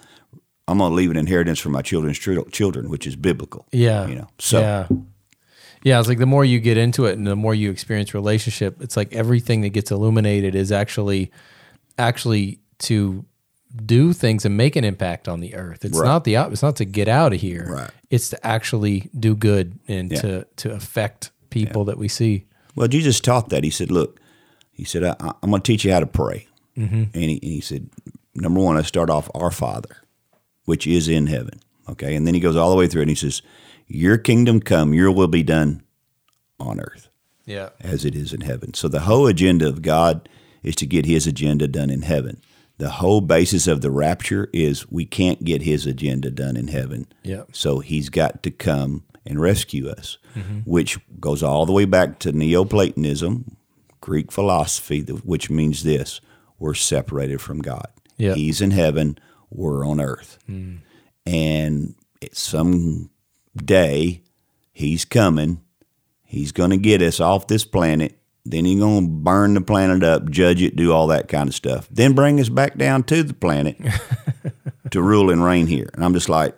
[0.68, 3.66] I'm gonna leave an inheritance for my children's chil- children, which is biblical.
[3.72, 4.08] Yeah.
[4.08, 4.28] you know.
[4.40, 4.88] So yeah.
[5.84, 8.82] Yeah, it's like the more you get into it and the more you experience relationship,
[8.82, 11.32] it's like everything that gets illuminated is actually
[11.98, 13.26] actually to
[13.86, 15.86] do things and make an impact on the earth.
[15.86, 16.06] It's Right.
[16.08, 17.68] not the it's not to get out of here.
[17.70, 17.90] Right.
[18.10, 20.22] It's to actually do good and Yeah.
[20.22, 22.46] to to affect people that we see.
[22.76, 23.64] Well, Jesus taught that.
[23.64, 24.20] He said, "Look,"
[24.72, 26.96] he said, I, "I'm going to teach you how to pray." Mm-hmm.
[26.96, 27.90] And, he, and he said,
[28.36, 29.98] number one, I start off our Father,
[30.64, 31.60] which is in heaven.
[31.90, 32.16] Okay.
[32.16, 33.42] And then he goes all the way through and he says,
[33.88, 35.84] Your kingdom come, your will be done
[36.58, 37.10] on earth
[37.46, 37.70] Yeah.
[37.82, 38.74] as it is in heaven.
[38.76, 40.30] So the whole agenda of God
[40.64, 42.42] is to get his agenda done in heaven.
[42.78, 47.08] The whole basis of the rapture is we can't get his agenda done in heaven.
[47.24, 47.44] Yeah.
[47.52, 50.18] So he's got to come and rescue us,
[50.66, 53.58] which goes all the way back to Neoplatonism,
[54.02, 56.22] Greek philosophy, which means this
[56.58, 57.88] we're separated from God.
[58.18, 58.34] Yeah.
[58.34, 59.18] He's in heaven,
[59.50, 60.40] we're on earth.
[60.46, 60.78] Hmm.
[61.26, 61.96] And
[62.34, 63.10] some
[63.56, 64.24] day
[64.72, 65.62] he's coming,
[66.24, 68.16] he's going to get us off this planet.
[68.46, 71.56] Then he's going to burn the planet up, judge it, do all that kind of
[71.56, 71.88] stuff.
[71.92, 73.78] Then bring us back down to the planet
[74.92, 75.90] to rule and reign here.
[75.94, 76.56] And I'm just like,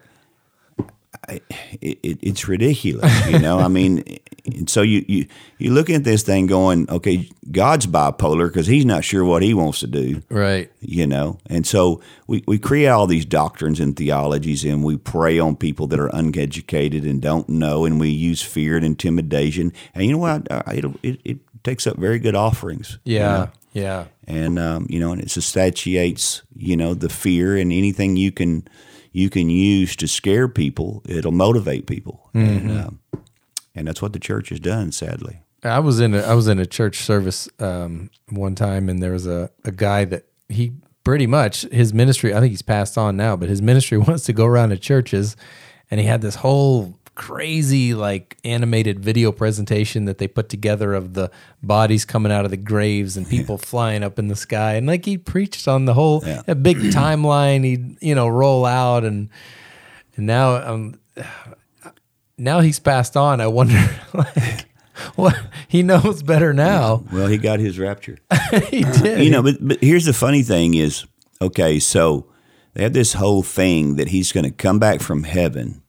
[1.32, 1.40] I,
[1.82, 3.60] it, it, it's ridiculous, you know.
[3.60, 4.04] I mean,
[4.46, 5.26] and so you you
[5.60, 9.54] you looking at this thing, going, okay, God's bipolar because He's not sure what He
[9.54, 10.72] wants to do, Right.
[10.82, 11.38] you know.
[11.48, 15.88] And so we we create all these doctrines and theologies, and we prey on people
[15.88, 19.72] that are uneducated and don't know, and we use fear and intimidation.
[19.96, 20.48] And you know what?
[20.68, 22.98] It it, it takes up very good offerings.
[23.06, 23.28] you Yeah.
[23.38, 23.50] know?
[23.74, 24.06] Yeah.
[24.28, 28.68] and um, you know, and it substantiates you know the fear and anything you can
[29.12, 31.04] you can use to scare people.
[31.08, 33.00] It'll motivate people, and um,
[33.76, 34.92] and that's what the church has done.
[34.92, 39.02] Sadly, I was in a I was in a church service um, one time, and
[39.02, 42.34] there was a, a guy that he pretty much his ministry.
[42.34, 45.36] I think he's passed on now, but his ministry wants to go around to churches,
[45.90, 51.14] and he had this whole crazy like animated video presentation that they put together of
[51.14, 51.30] the
[51.62, 55.06] bodies coming out of the graves and people flying up in the sky, and like
[55.06, 56.42] he preached on the whole Yeah.
[56.48, 57.64] a big timeline.
[57.64, 59.30] He'd you know roll out and
[60.16, 60.96] and now um
[62.38, 63.42] now he's passed on.
[63.42, 63.80] I wonder
[64.14, 64.66] like
[65.16, 67.04] what he knows better now.
[67.12, 68.18] well, he got his rapture.
[68.70, 69.24] he did.
[69.24, 71.06] you know, but but here's the funny thing is,
[71.42, 72.28] okay, so
[72.74, 75.81] they have this whole thing that he's going to come back from heaven,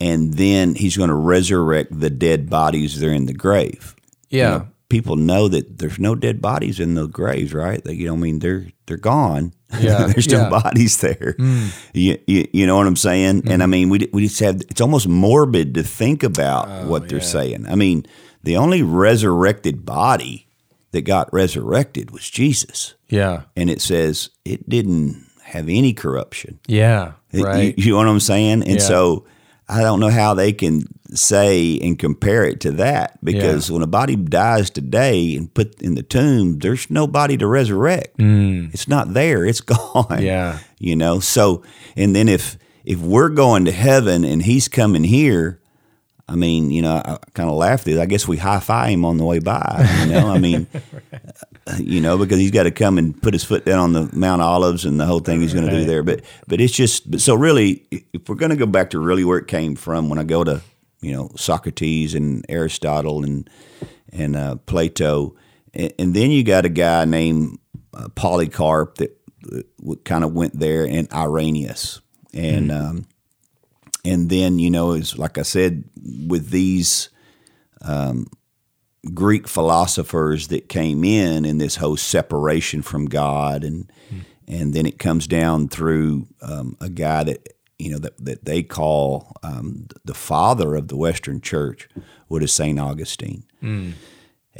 [0.00, 3.94] and then he's going to resurrect the dead bodies that are in the grave.
[4.30, 4.48] You Yeah.
[4.50, 7.82] know, people know that there's no dead bodies in the graves, right?
[7.82, 9.52] They, you know, I mean, they're they're gone.
[9.80, 10.48] Yeah, there's yeah.
[10.48, 11.34] bodies there.
[11.36, 11.66] Hmm.
[11.92, 13.42] You, you you know what I'm saying?
[13.42, 13.48] Hmm.
[13.50, 17.08] And I mean, we we just have it's almost morbid to think about oh, what
[17.10, 17.66] they're saying.
[17.68, 18.06] I mean,
[18.42, 20.46] the only resurrected body
[20.92, 23.42] that got resurrected was Jesus yeah.
[23.54, 26.60] and it says it didn't have any corruption.
[26.66, 27.12] Yeah.
[27.30, 27.76] It- Right.
[27.76, 28.62] You, you know what I'm saying?
[28.62, 28.88] And Yeah.
[28.88, 29.26] so
[29.68, 33.86] I don't know how they can say and compare it to that because when a
[33.86, 38.18] body dies today and put in the tomb, there's nobody to resurrect.
[38.18, 39.44] It's not there.
[39.44, 40.06] It's gone.
[40.08, 40.22] Mm.
[40.22, 40.58] Yeah.
[40.78, 41.20] You know.
[41.20, 41.62] So
[41.96, 45.60] and then if if we're going to heaven and he's coming here.
[46.28, 48.00] I mean, you know, I kind of laughed at it.
[48.00, 49.88] I guess we high five him on the way by.
[50.00, 50.66] You know, I mean,
[51.78, 54.42] you know, because he's got to come and put his foot down on the Mount
[54.42, 56.02] Olives and the whole thing he's going to do there.
[56.02, 59.24] But but it's just but so really, if we're going to go back to really
[59.24, 60.60] where it came from, when I go to
[61.00, 63.48] you know Socrates and Aristotle and
[64.12, 65.34] and uh, Plato,
[65.72, 67.58] and, and then you got a guy named
[67.94, 69.18] uh, Polycarp that
[70.04, 72.02] kind of went there, and Irenaeus,
[72.34, 73.06] and um,
[74.08, 75.84] and then you know it's like I said
[76.26, 77.10] with these.
[79.14, 83.90] Greek philosophers that came in in this whole separation from God, and
[84.48, 88.62] and then it comes down through um, a guy that you know that, that they
[88.62, 91.88] call um, the father of the Western Church,
[92.26, 93.44] what is Saint Augustine.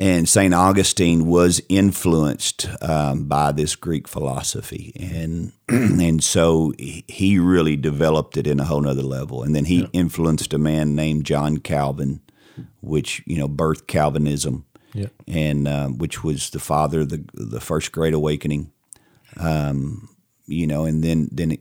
[0.01, 7.75] And Saint Augustine was influenced um, by this Greek philosophy, and and so he- really
[7.77, 9.43] developed it in a whole nother level.
[9.43, 12.21] And then he influenced a man named John Calvin,
[12.81, 15.09] which you know birthed Calvinism, Yeah.
[15.27, 18.71] and um, which was the father of the the first Great Awakening.
[19.37, 20.09] Um,
[20.47, 21.61] you know, and then then it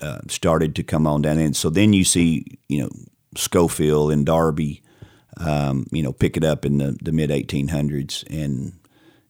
[0.00, 2.90] uh, started to come on down, and so then you see you know
[3.36, 4.82] Scofield and Darby,
[5.38, 8.72] um, you know, pick it up in the, the mid 1800s, and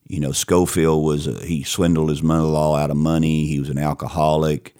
[0.06, 3.46] you know Scofield was a, he swindled his mother-in-law out of money.
[3.46, 4.74] He was an alcoholic.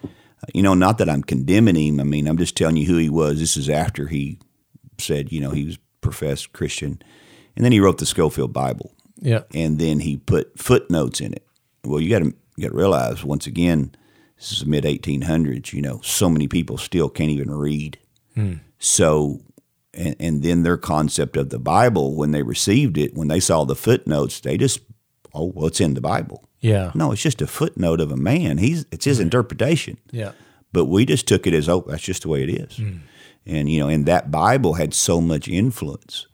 [0.55, 2.01] You know, not that I'm condemning him.
[2.01, 3.39] I mean, I'm just telling you who he was.
[3.41, 4.39] This is after he
[4.99, 7.03] said, you know, he was professed Christian,
[7.57, 9.43] and then he wrote the Scofield Bible, Yeah.
[9.53, 11.45] and then he put footnotes in it.
[11.85, 13.95] Well, you got to you got to realize once again,
[14.39, 15.73] this is the mid 1800s.
[15.73, 17.99] You know, so many people still can't even read.
[18.79, 19.41] So,
[19.99, 23.65] and, and then their concept of the Bible when they received it, when they saw
[23.65, 24.81] the footnotes, they just,
[25.35, 26.45] oh, well, it's in the Bible.
[26.61, 26.91] Yeah.
[26.95, 28.59] No, it's just a footnote of a man.
[28.59, 30.33] He's it's his interpretation Yeah.
[30.73, 32.81] but we just took it as oh that's just the way it is
[33.47, 36.27] and you know and that bible had so much influence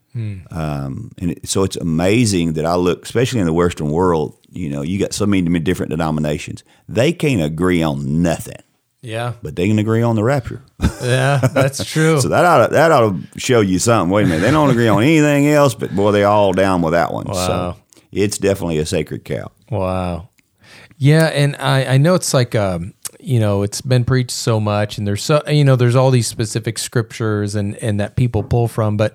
[0.51, 4.69] um, and it, so it's amazing that i look especially in the western world You
[4.71, 6.63] know, you got so many different denominations.
[6.89, 8.63] They can't agree on nothing,
[9.05, 9.35] Yeah.
[9.43, 10.63] but they can agree on the rapture.
[11.03, 12.19] Yeah, that's true.
[12.19, 14.11] so that ought to, that ought to show you something.
[14.11, 16.93] Wait a minute, they don't agree on anything else, but boy, they all down with
[16.95, 17.27] that one.
[17.27, 17.35] Wow.
[17.35, 17.77] So
[18.11, 19.53] it's definitely a sacred cow.
[19.71, 20.31] Wow.
[20.97, 24.97] Yeah, and I, I know it's like um, you know, it's been preached so much
[24.97, 28.67] and there's so you know, there's all these specific scriptures and and that people pull
[28.69, 29.15] from, but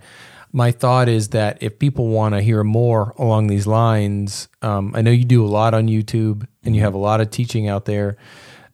[0.51, 5.01] my thought is that if people want to hear more along these lines, um, I
[5.01, 7.85] know you do a lot on YouTube and you have a lot of teaching out
[7.85, 8.17] there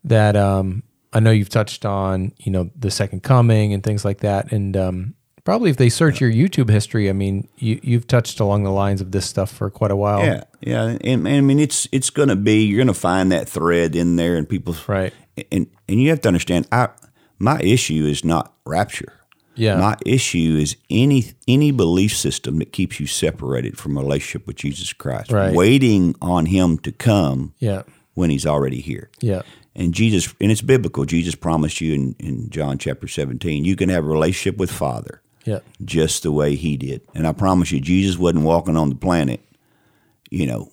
[0.04, 0.84] that um,
[1.15, 4.51] I know you've touched on, you know, the second coming and things like that.
[4.51, 5.13] And um,
[5.45, 8.99] probably if they search your YouTube history, I mean, you, you've touched along the lines
[9.01, 10.19] of this stuff for quite a while.
[10.25, 13.32] Yeah, yeah, and, and I mean it's it's going to be you're going to find
[13.32, 15.13] that thread in there, and people's Right.
[15.51, 16.89] and and you have to understand, I
[17.39, 19.13] my issue is not rapture.
[19.58, 19.78] Yeah.
[19.78, 24.58] My issue is any any belief system that keeps you separated from a relationship with
[24.58, 25.54] Jesus Christ, Right.
[25.56, 27.84] waiting on Him to come Yeah.
[28.15, 29.10] when He's already here.
[29.21, 29.43] Yeah.
[29.75, 31.05] And Jesus, and it's biblical.
[31.05, 35.21] Jesus promised you in, in John chapter 17, you can have a relationship with Father
[35.43, 35.59] Yeah.
[35.83, 37.01] just the way He did.
[37.13, 39.41] And I promise you, Jesus wasn't walking on the planet,
[40.29, 40.69] you know,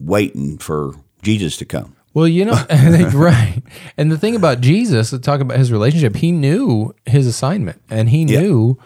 [0.00, 1.94] waiting for Jesus to come.
[2.14, 2.52] Well, you know,
[3.14, 3.62] right.
[3.96, 8.08] And the thing about Jesus, to talk about his relationship, he knew his assignment and
[8.08, 8.40] he Yeah.
[8.40, 8.78] knew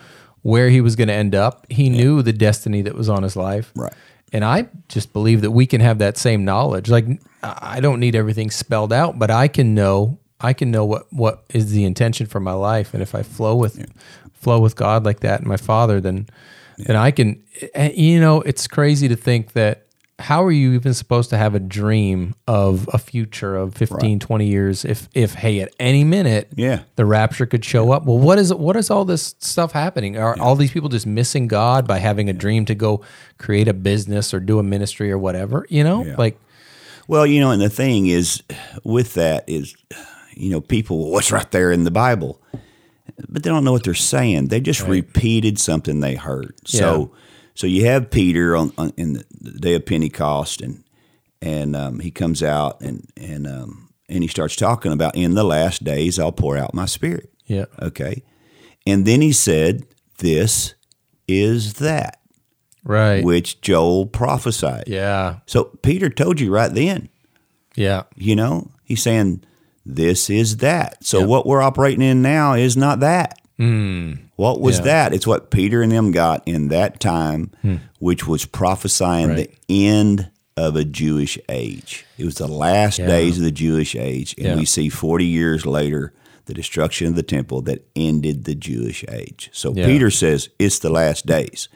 [0.43, 1.67] where he was going to end up.
[1.71, 3.71] He knew the destiny that was on his life.
[3.77, 3.93] Right.
[4.33, 6.91] And I just believe that we can have that same knowledge.
[6.91, 7.07] Like
[7.43, 11.45] I don't need everything spelled out, but I can know I can know what what
[11.55, 12.95] is the intention for my life.
[12.95, 13.85] And if I flow with
[14.35, 16.29] flow with God like that and my father then
[16.79, 19.87] then I can eh, eh, you know, it's crazy to think that
[20.19, 24.47] how are you even supposed to have a dream of a future of 15 20
[24.47, 26.81] years if if hey at any minute Yeah.
[26.97, 28.05] the rapture could show up?
[28.05, 30.17] Well what is what is all this stuff happening?
[30.17, 33.01] Are all these people just missing god by having a dream to go
[33.39, 36.03] create a business or do a ministry or whatever you know?
[36.19, 36.39] Like
[37.09, 38.43] Well, you know, and the thing is
[38.85, 39.75] with that is,
[40.35, 42.41] you know, people, what's right there in the Bible?
[43.29, 44.49] But they don't know what they're saying.
[44.49, 46.55] They just repeated something they heard.
[46.67, 47.13] So,
[47.55, 50.85] so you have Peter on, on in the day of Pentecost, and
[51.41, 55.45] and um, he comes out and and um, and he starts talking about in the
[55.45, 57.31] last days I'll pour out my spirit.
[57.47, 58.23] yeah Okay,
[58.87, 59.85] and then he said,
[60.19, 60.75] "This
[61.29, 62.21] is that
[62.85, 67.09] right which Joel prophesied." yeah So Peter told you right then.
[67.77, 69.43] yeah You know, he's saying
[69.85, 71.05] this is that.
[71.05, 71.27] So Yeah.
[71.27, 73.39] what we're operating in now is not that.
[74.37, 74.85] What was Yeah.
[74.85, 75.15] that?
[75.15, 77.51] It's what Peter and them got in that time,
[78.01, 79.35] which was prophesying Hmm.
[79.37, 79.51] Right.
[79.69, 82.05] the end of a Jewish age.
[82.19, 83.07] It was the last Yeah.
[83.07, 84.35] days of the Jewish age.
[84.37, 84.57] And Yeah.
[84.57, 86.13] we see 40 years later
[86.47, 89.51] the destruction of the temple that ended the Jewish age.
[89.53, 89.87] So Yeah.
[89.87, 91.69] Peter says it's the last days.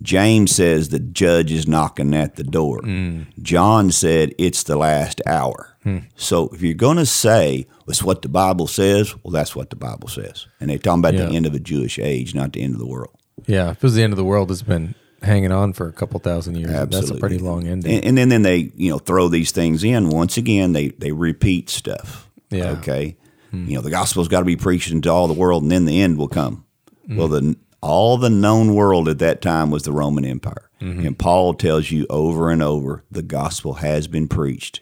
[0.00, 2.80] James says the judge is knocking at the door.
[2.80, 3.26] Mm.
[3.40, 5.76] John said it's the last hour.
[5.84, 5.98] Hmm.
[6.16, 9.76] So if you're going to say it's what the Bible says, well, that's what the
[9.76, 10.46] Bible says.
[10.60, 11.26] And they're talking about Yeah.
[11.26, 13.14] the end of a Jewish age, not the end of the world.
[13.46, 16.56] yeah because the end of the world has been hanging on for a couple thousand
[16.56, 17.20] years that's a Absolutely.
[17.20, 20.08] pretty long ending And, and then, then they, you know, throw these things in.
[20.10, 22.28] Once again, they, they repeat stuff.
[22.50, 22.70] Yeah.
[22.72, 23.16] Okay.
[23.52, 23.66] Hmm.
[23.66, 26.00] You know, the gospel's got to be preached into all the world, and then the
[26.00, 26.64] end will come.
[27.06, 27.16] Hmm.
[27.16, 31.06] Well, the all the known world at that time was the Roman Empire, mm-hmm.
[31.06, 34.80] and Paul tells you over and over the gospel has been preached,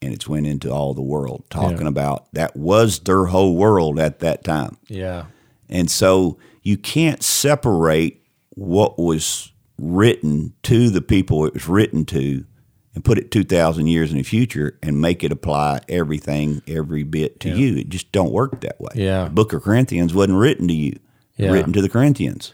[0.00, 4.20] and it's went into all the world, talking about that was their whole world at
[4.20, 4.78] that time.
[4.88, 5.26] yeah.
[5.68, 12.44] And so you can't separate what was written to the people it was written to
[12.94, 17.40] and put it 2,000 years in the future and make it apply everything, every bit
[17.40, 17.76] to you.
[17.76, 18.92] It just don't work that way.
[18.94, 19.24] Yeah.
[19.24, 20.98] The book of Corinthians wasn't written to you,
[21.36, 21.50] Yeah.
[21.50, 22.52] written to the Corinthians.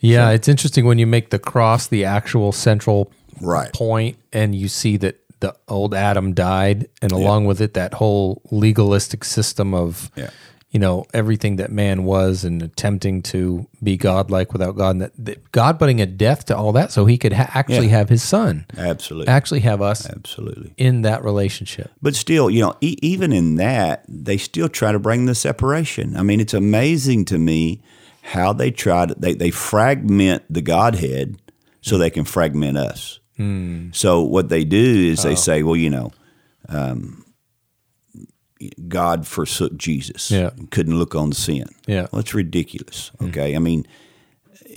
[0.00, 3.72] Yeah, it's interesting when you make the cross the actual central Right.
[3.72, 8.42] point and you see that the old Adam died and along with it that whole
[8.50, 10.30] legalistic system of Yeah.
[10.70, 15.12] You know everything that man was and attempting to be godlike without God and that,
[15.18, 17.98] that God putting a death to all that so he could ha- actually Yeah.
[17.98, 19.26] have his son Absolutely.
[19.28, 20.72] actually have us Absolutely.
[20.76, 21.90] in that relationship.
[22.00, 26.16] But still, you know, e- even in that, they still try to bring the separation.
[26.16, 27.82] I mean, it's amazing to me
[28.22, 31.36] how they try to they, they fragment the Godhead
[31.80, 33.18] so they can fragment us.
[33.92, 36.12] So what they do is they say, well, you know,
[36.68, 37.24] um,
[38.88, 40.30] God forsook Jesus.
[40.30, 40.50] Yeah.
[40.70, 41.66] couldn't look on sin.
[41.86, 42.06] Yeah.
[42.12, 43.10] Well, it's ridiculous.
[43.22, 43.86] Okay, I mean,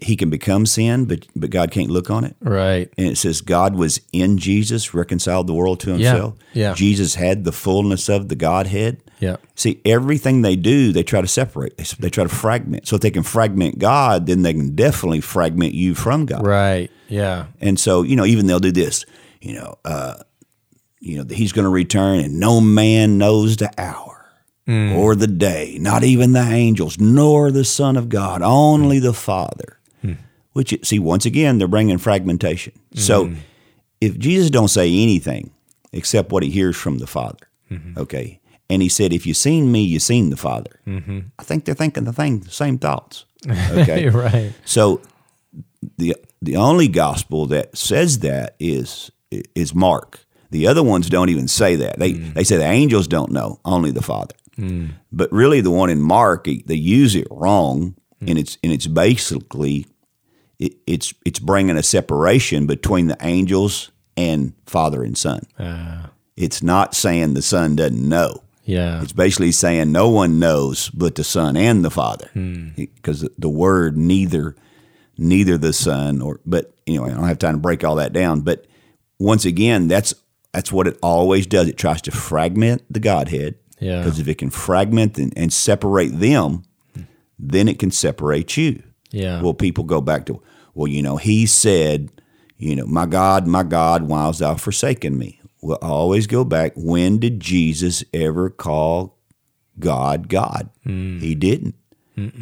[0.01, 2.89] he can become sin, but but God can't look on it Right.
[2.97, 6.35] and it says God was in Jesus, reconciled the world to himself.
[6.53, 6.73] yeah.
[6.73, 8.97] Jesus had the fullness of the Godhead.
[9.19, 9.37] Yeah.
[9.55, 11.77] See, everything they do, they try to separate.
[11.77, 12.87] They, they try to fragment.
[12.87, 16.45] So if they can fragment God, then they can definitely fragment you from God.
[16.45, 16.91] Right.
[17.07, 17.45] Yeah.
[17.61, 19.05] And so, you know, even they'll do this,
[19.41, 20.15] you know, uh,
[21.03, 24.25] you know, that he's going to return and no man knows the hour
[24.65, 24.95] mm.
[24.95, 29.79] or the day, not even the angels, nor the Son of God, only the Father.
[30.01, 30.13] Hmm.
[30.53, 32.73] Which, see, once again, they're bringing fragmentation.
[32.93, 33.39] So mm-hmm.
[33.99, 35.51] if Jesus don't say anything
[35.91, 37.99] except what he hears from the Father, mm-hmm.
[37.99, 38.39] okay,
[38.69, 40.79] and he said, if you've seen me, you've seen the Father.
[40.87, 41.19] Mm-hmm.
[41.37, 43.25] I think they're thinking the thing, the same thoughts.
[43.47, 44.03] Okay.
[44.03, 44.53] You're right.
[44.63, 45.01] So
[45.97, 50.22] the the only gospel that says that is is Mark.
[50.53, 51.99] The other ones don't even say that.
[51.99, 52.33] They mm.
[52.33, 54.35] they say the angels don't know, only the Father.
[54.57, 54.91] Mm.
[55.11, 58.29] But really, the one in Mark, they use it wrong, mm.
[58.29, 59.87] and it's and it's basically
[60.59, 65.41] it, it's it's bringing a separation between the angels and Father and Son.
[65.57, 68.43] Uh, It's not saying the Son doesn't know.
[68.63, 69.01] yeah.
[69.01, 72.69] It's basically saying no one knows but the Son and the Father, hmm.
[72.75, 74.55] because the word neither,
[75.17, 78.41] neither the Son or but anyway, I don't have time to break all that down.
[78.41, 78.65] But
[79.19, 80.13] once again, that's
[80.53, 81.67] that's what it always does.
[81.67, 83.55] It tries to fragment the Godhead.
[83.79, 83.99] Yeah.
[84.03, 86.63] Because if it can fragment and, and separate them,
[87.37, 88.81] then it can separate you.
[89.11, 89.41] Yeah.
[89.41, 90.41] Well, people go back to,
[90.73, 92.11] well, you know, he said,
[92.57, 95.41] you know, my God, my God, why hast thou forsaken me?
[95.61, 96.73] Well, I always go back.
[96.75, 99.17] When did Jesus ever call
[99.79, 100.69] God God?
[100.83, 101.19] Hmm.
[101.19, 101.75] He didn't.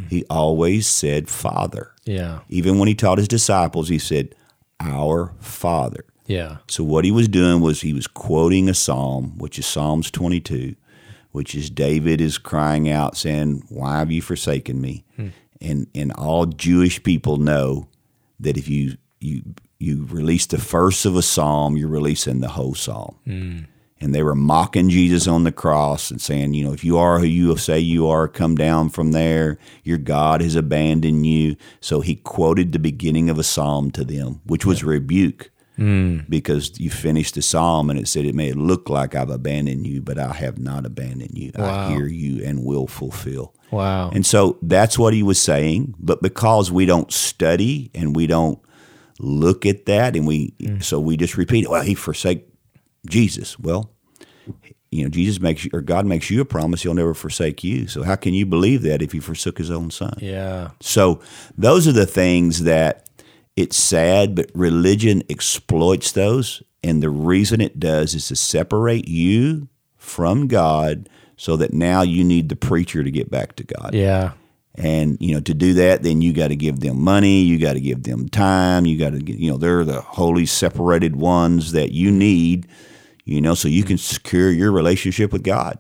[0.10, 1.94] He always said Father.
[2.04, 2.40] yeah.
[2.50, 4.36] Even when he taught his disciples, he said,
[4.82, 6.04] Our Father.
[6.28, 6.58] Yeah.
[6.68, 10.76] So what he was doing was he was quoting a psalm, which is Psalms 22,
[11.32, 15.28] which is David is crying out saying, "Why have you forsaken me?" Hmm.
[15.60, 17.88] And and all Jewish people know
[18.40, 19.44] that if you you
[19.80, 23.16] you release the first of a psalm, you're releasing the whole psalm.
[23.26, 23.60] Hmm.
[24.00, 27.20] And they were mocking Jesus on the cross and saying, you know, if you are
[27.20, 29.60] who you say you are, come down from there.
[29.84, 31.56] Your God has abandoned you.
[31.82, 36.30] So he quoted the beginning of a psalm to them, which was rebuke Mm.
[36.30, 40.02] because you finished the psalm and it said, It may look like I've abandoned you,
[40.02, 41.52] but I have not abandoned you.
[41.56, 41.88] Wow.
[41.88, 43.56] I hear you and will fulfill.
[43.72, 44.10] Wow.
[44.10, 45.96] And so that's what he was saying.
[45.98, 48.60] But because we don't study and we don't
[49.20, 50.84] look at that, and we mm.
[50.84, 52.48] so we just repeat, well, he forsake
[53.08, 53.58] Jesus.
[53.58, 53.92] Well,
[54.92, 57.88] you know, Jesus makes you or God makes you a promise he'll never forsake you.
[57.88, 60.14] So how can you believe that if he forsook his own son?
[60.20, 60.72] yeah.
[60.82, 61.22] So
[61.58, 63.08] those are the things that
[63.62, 66.62] it's sad, but religion exploits those.
[66.84, 71.08] And the reason it does is to separate you from God
[71.38, 73.94] so that now you need the preacher to get back to God.
[73.94, 74.32] Yeah.
[74.76, 77.74] And, you know, to do that, then you got to give them money, you got
[77.74, 81.92] to give them time, you got to, you know, they're the holy separated ones that
[81.92, 82.68] you need,
[83.26, 85.78] you know, so you can secure your relationship with God.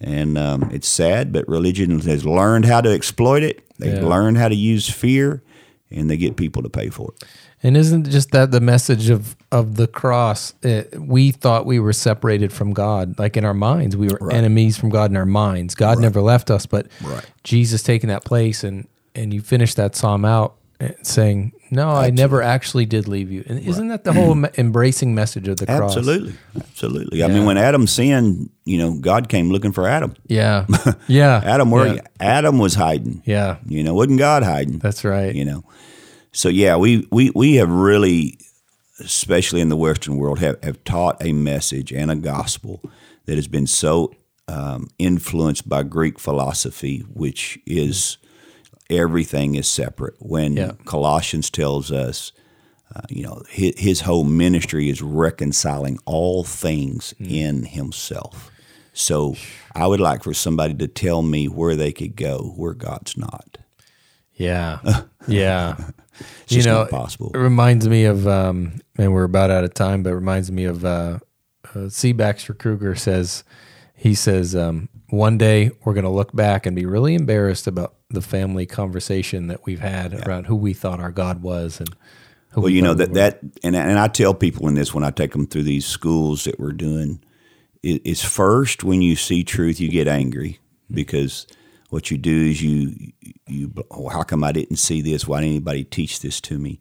[0.00, 3.64] And um, it's sad, but religion has learned how to exploit it.
[3.78, 4.06] They've Yeah.
[4.06, 5.42] learned how to use fear,
[5.90, 7.24] and they get people to pay for it.
[7.62, 10.54] And isn't just that the message of of the cross?
[10.64, 14.76] Uh, we thought we were separated from God, like in our minds, we were enemies
[14.76, 15.74] from God in our minds.
[15.74, 17.24] God never left us, but Right.
[17.42, 20.54] Jesus taking that place, and and you finish that psalm out
[21.02, 25.48] saying, "No, I never actually did leave you." And isn't that the whole embracing message
[25.48, 25.96] of the cross?
[25.96, 27.24] Absolutely, absolutely.
[27.24, 30.14] I mean, when Adam sinned, you know, God came looking for Adam.
[30.26, 30.66] Yeah.
[31.06, 31.40] Yeah.
[31.44, 32.00] Adam, where yeah.
[32.20, 33.22] Adam was hiding.
[33.24, 33.58] Yeah.
[33.66, 34.78] You know, wasn't God hiding?
[34.78, 35.34] That's right.
[35.34, 35.64] you know.
[36.32, 38.38] So yeah, we we we have really,
[39.00, 42.82] especially in the Western world, have have taught a message and a gospel
[43.26, 44.12] that has been so
[44.48, 48.18] um, influenced by Greek philosophy, which is
[48.90, 50.14] everything is separate.
[50.18, 50.72] When Yeah.
[50.84, 52.32] Colossians tells us.
[52.96, 58.50] Uh, you know, his, his whole ministry is reconciling all things in himself.
[58.94, 59.36] So
[59.74, 63.58] I would like for somebody to tell me where they could go where God's not.
[64.34, 64.78] Yeah.
[65.28, 65.76] Yeah.
[66.44, 67.30] It's just not possible.
[67.34, 70.64] It reminds me of, um, and we're about out of time, but it reminds me
[70.64, 71.18] of uh,
[71.74, 72.12] uh, C.
[72.12, 73.44] Baxter Kruger says,
[73.94, 77.96] he says, um, one day we're going to look back and be really embarrassed about
[78.10, 81.90] the family conversation that we've had around who we thought our God was and
[82.50, 84.74] who Well, we you know thought we that that and and I tell people in
[84.74, 87.20] this when I take them through these schools that we're doing
[87.82, 90.58] is first when you see truth you get angry
[90.90, 91.46] because
[91.90, 93.12] what you do is you
[93.46, 95.26] you oh, how come I didn't see this?
[95.26, 96.80] Why didn't anybody teach this to me?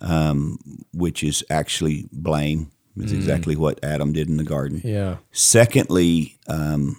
[0.00, 0.58] Um,
[0.92, 2.70] which is actually blame.
[2.96, 4.80] Is exactly what Adam did in the garden.
[4.84, 5.16] Yeah.
[5.32, 6.96] Secondly, um,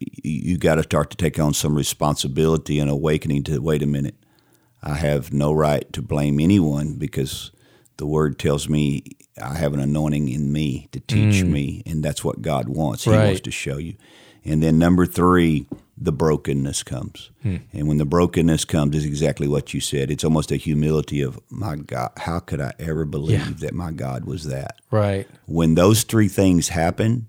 [0.00, 4.16] you got to start to take on some responsibility and awakening to wait a minute.
[4.82, 7.50] I have no right to blame anyone because
[7.98, 9.04] the word tells me
[9.40, 11.50] I have an anointing in me to teach mm.
[11.50, 13.04] me, and that's what God wants.
[13.04, 13.94] He wants to show you.
[14.44, 15.66] And then number three,
[15.98, 17.30] the brokenness comes.
[17.42, 17.56] Hmm.
[17.74, 20.10] And when the brokenness comes, is exactly what you said.
[20.10, 23.52] It's almost a humility of, my God, how could I ever believe Yeah.
[23.58, 24.80] that my God was that?
[24.90, 25.28] Right.
[25.44, 27.28] When those three things happen,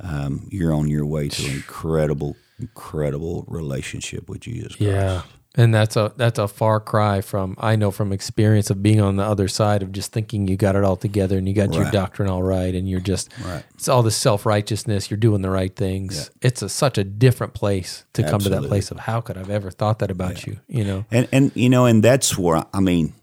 [0.00, 4.80] um, you're on your way to an incredible, incredible relationship with Jesus Christ.
[4.80, 5.22] Yeah.
[5.58, 9.16] And that's a that's a far cry from I know from experience of being on
[9.16, 11.90] the other side of just thinking you got it all together and you got your
[11.90, 13.64] doctrine all right and you're just Right.
[13.74, 16.30] it's all this self righteousness, you're doing the right things.
[16.42, 19.48] It's a, such a different place to come to that place of how could I've
[19.48, 21.06] ever thought that about you, you know?
[21.10, 23.14] And and you know, and that's where I mean,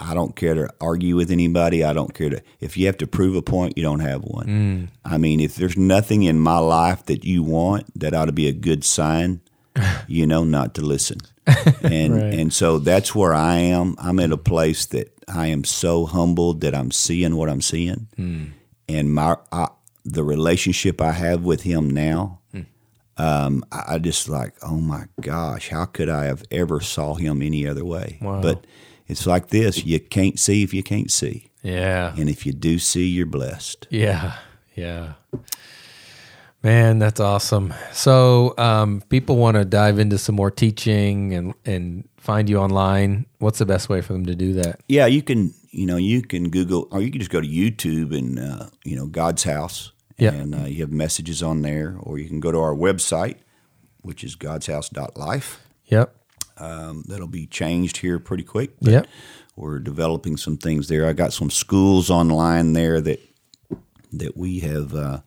[0.00, 1.84] I don't care to argue with anybody.
[1.84, 4.46] I don't care to if you have to prove a point, you don't have one.
[4.46, 4.88] Mm.
[5.04, 8.48] I mean, if there's nothing in my life that you want, that ought to be
[8.48, 9.40] a good sign,
[10.08, 11.18] you know, not to listen.
[11.82, 12.34] And Right.
[12.34, 13.96] and so that's where I am.
[13.98, 18.06] I'm at a place that I am so humbled that I'm seeing what I'm seeing,
[18.16, 18.44] hmm.
[18.88, 19.66] and my I,
[20.04, 22.40] the relationship I have with him now.
[22.52, 22.60] Hmm.
[23.16, 27.42] Um, I I just like, oh my gosh, how could I have ever saw him
[27.42, 28.18] any other way?
[28.22, 28.40] Wow.
[28.40, 28.64] But
[29.12, 32.14] it's like this: you can't see if you can't see, Yeah.
[32.18, 33.86] and if you do see, you're blessed.
[33.90, 34.38] Yeah,
[34.74, 35.12] yeah.
[36.64, 37.74] Man, that's awesome.
[37.92, 43.26] So, um, people want to dive into some more teaching and and find you online.
[43.38, 44.80] What's the best way for them to do that?
[44.88, 48.16] Yeah, you can, you know, you can Google, or you can just go to YouTube
[48.16, 50.32] and, uh, you know, God's House, Yeah.
[50.34, 53.38] and uh, you have messages on there, or you can go to our website,
[54.02, 55.58] which is godshouse.life.
[55.86, 56.14] Yep.
[56.58, 58.70] Um, that'll be changed here pretty quick.
[58.80, 59.06] Yep.
[59.56, 61.06] We're developing some things there.
[61.06, 63.20] I got some schools online there that
[64.12, 65.20] that we have uh,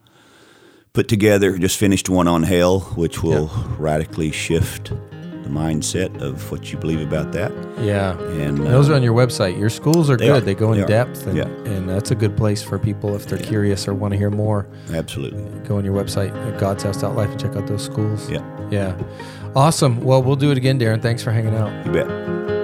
[0.93, 1.57] put together.
[1.57, 3.47] Just finished one on hell, which will
[3.78, 7.51] radically shift the mindset of what you believe about that.
[7.80, 8.17] Yeah.
[8.19, 9.59] And those uh, are on your website.
[9.59, 10.30] Your schools are good.
[10.30, 10.39] are.
[10.41, 11.43] They go in They depth, and, Yeah.
[11.45, 14.67] and that's a good place for people if they're curious or want to hear more.
[14.91, 15.43] absolutely.
[15.67, 18.28] Go on your website at godshouse.life and check out those schools.
[18.30, 18.95] Yeah, Yeah.
[19.55, 20.01] Awesome.
[20.01, 21.01] Well, we'll do it again, Darren.
[21.01, 21.85] Thanks for hanging out.
[21.85, 22.54] you bet.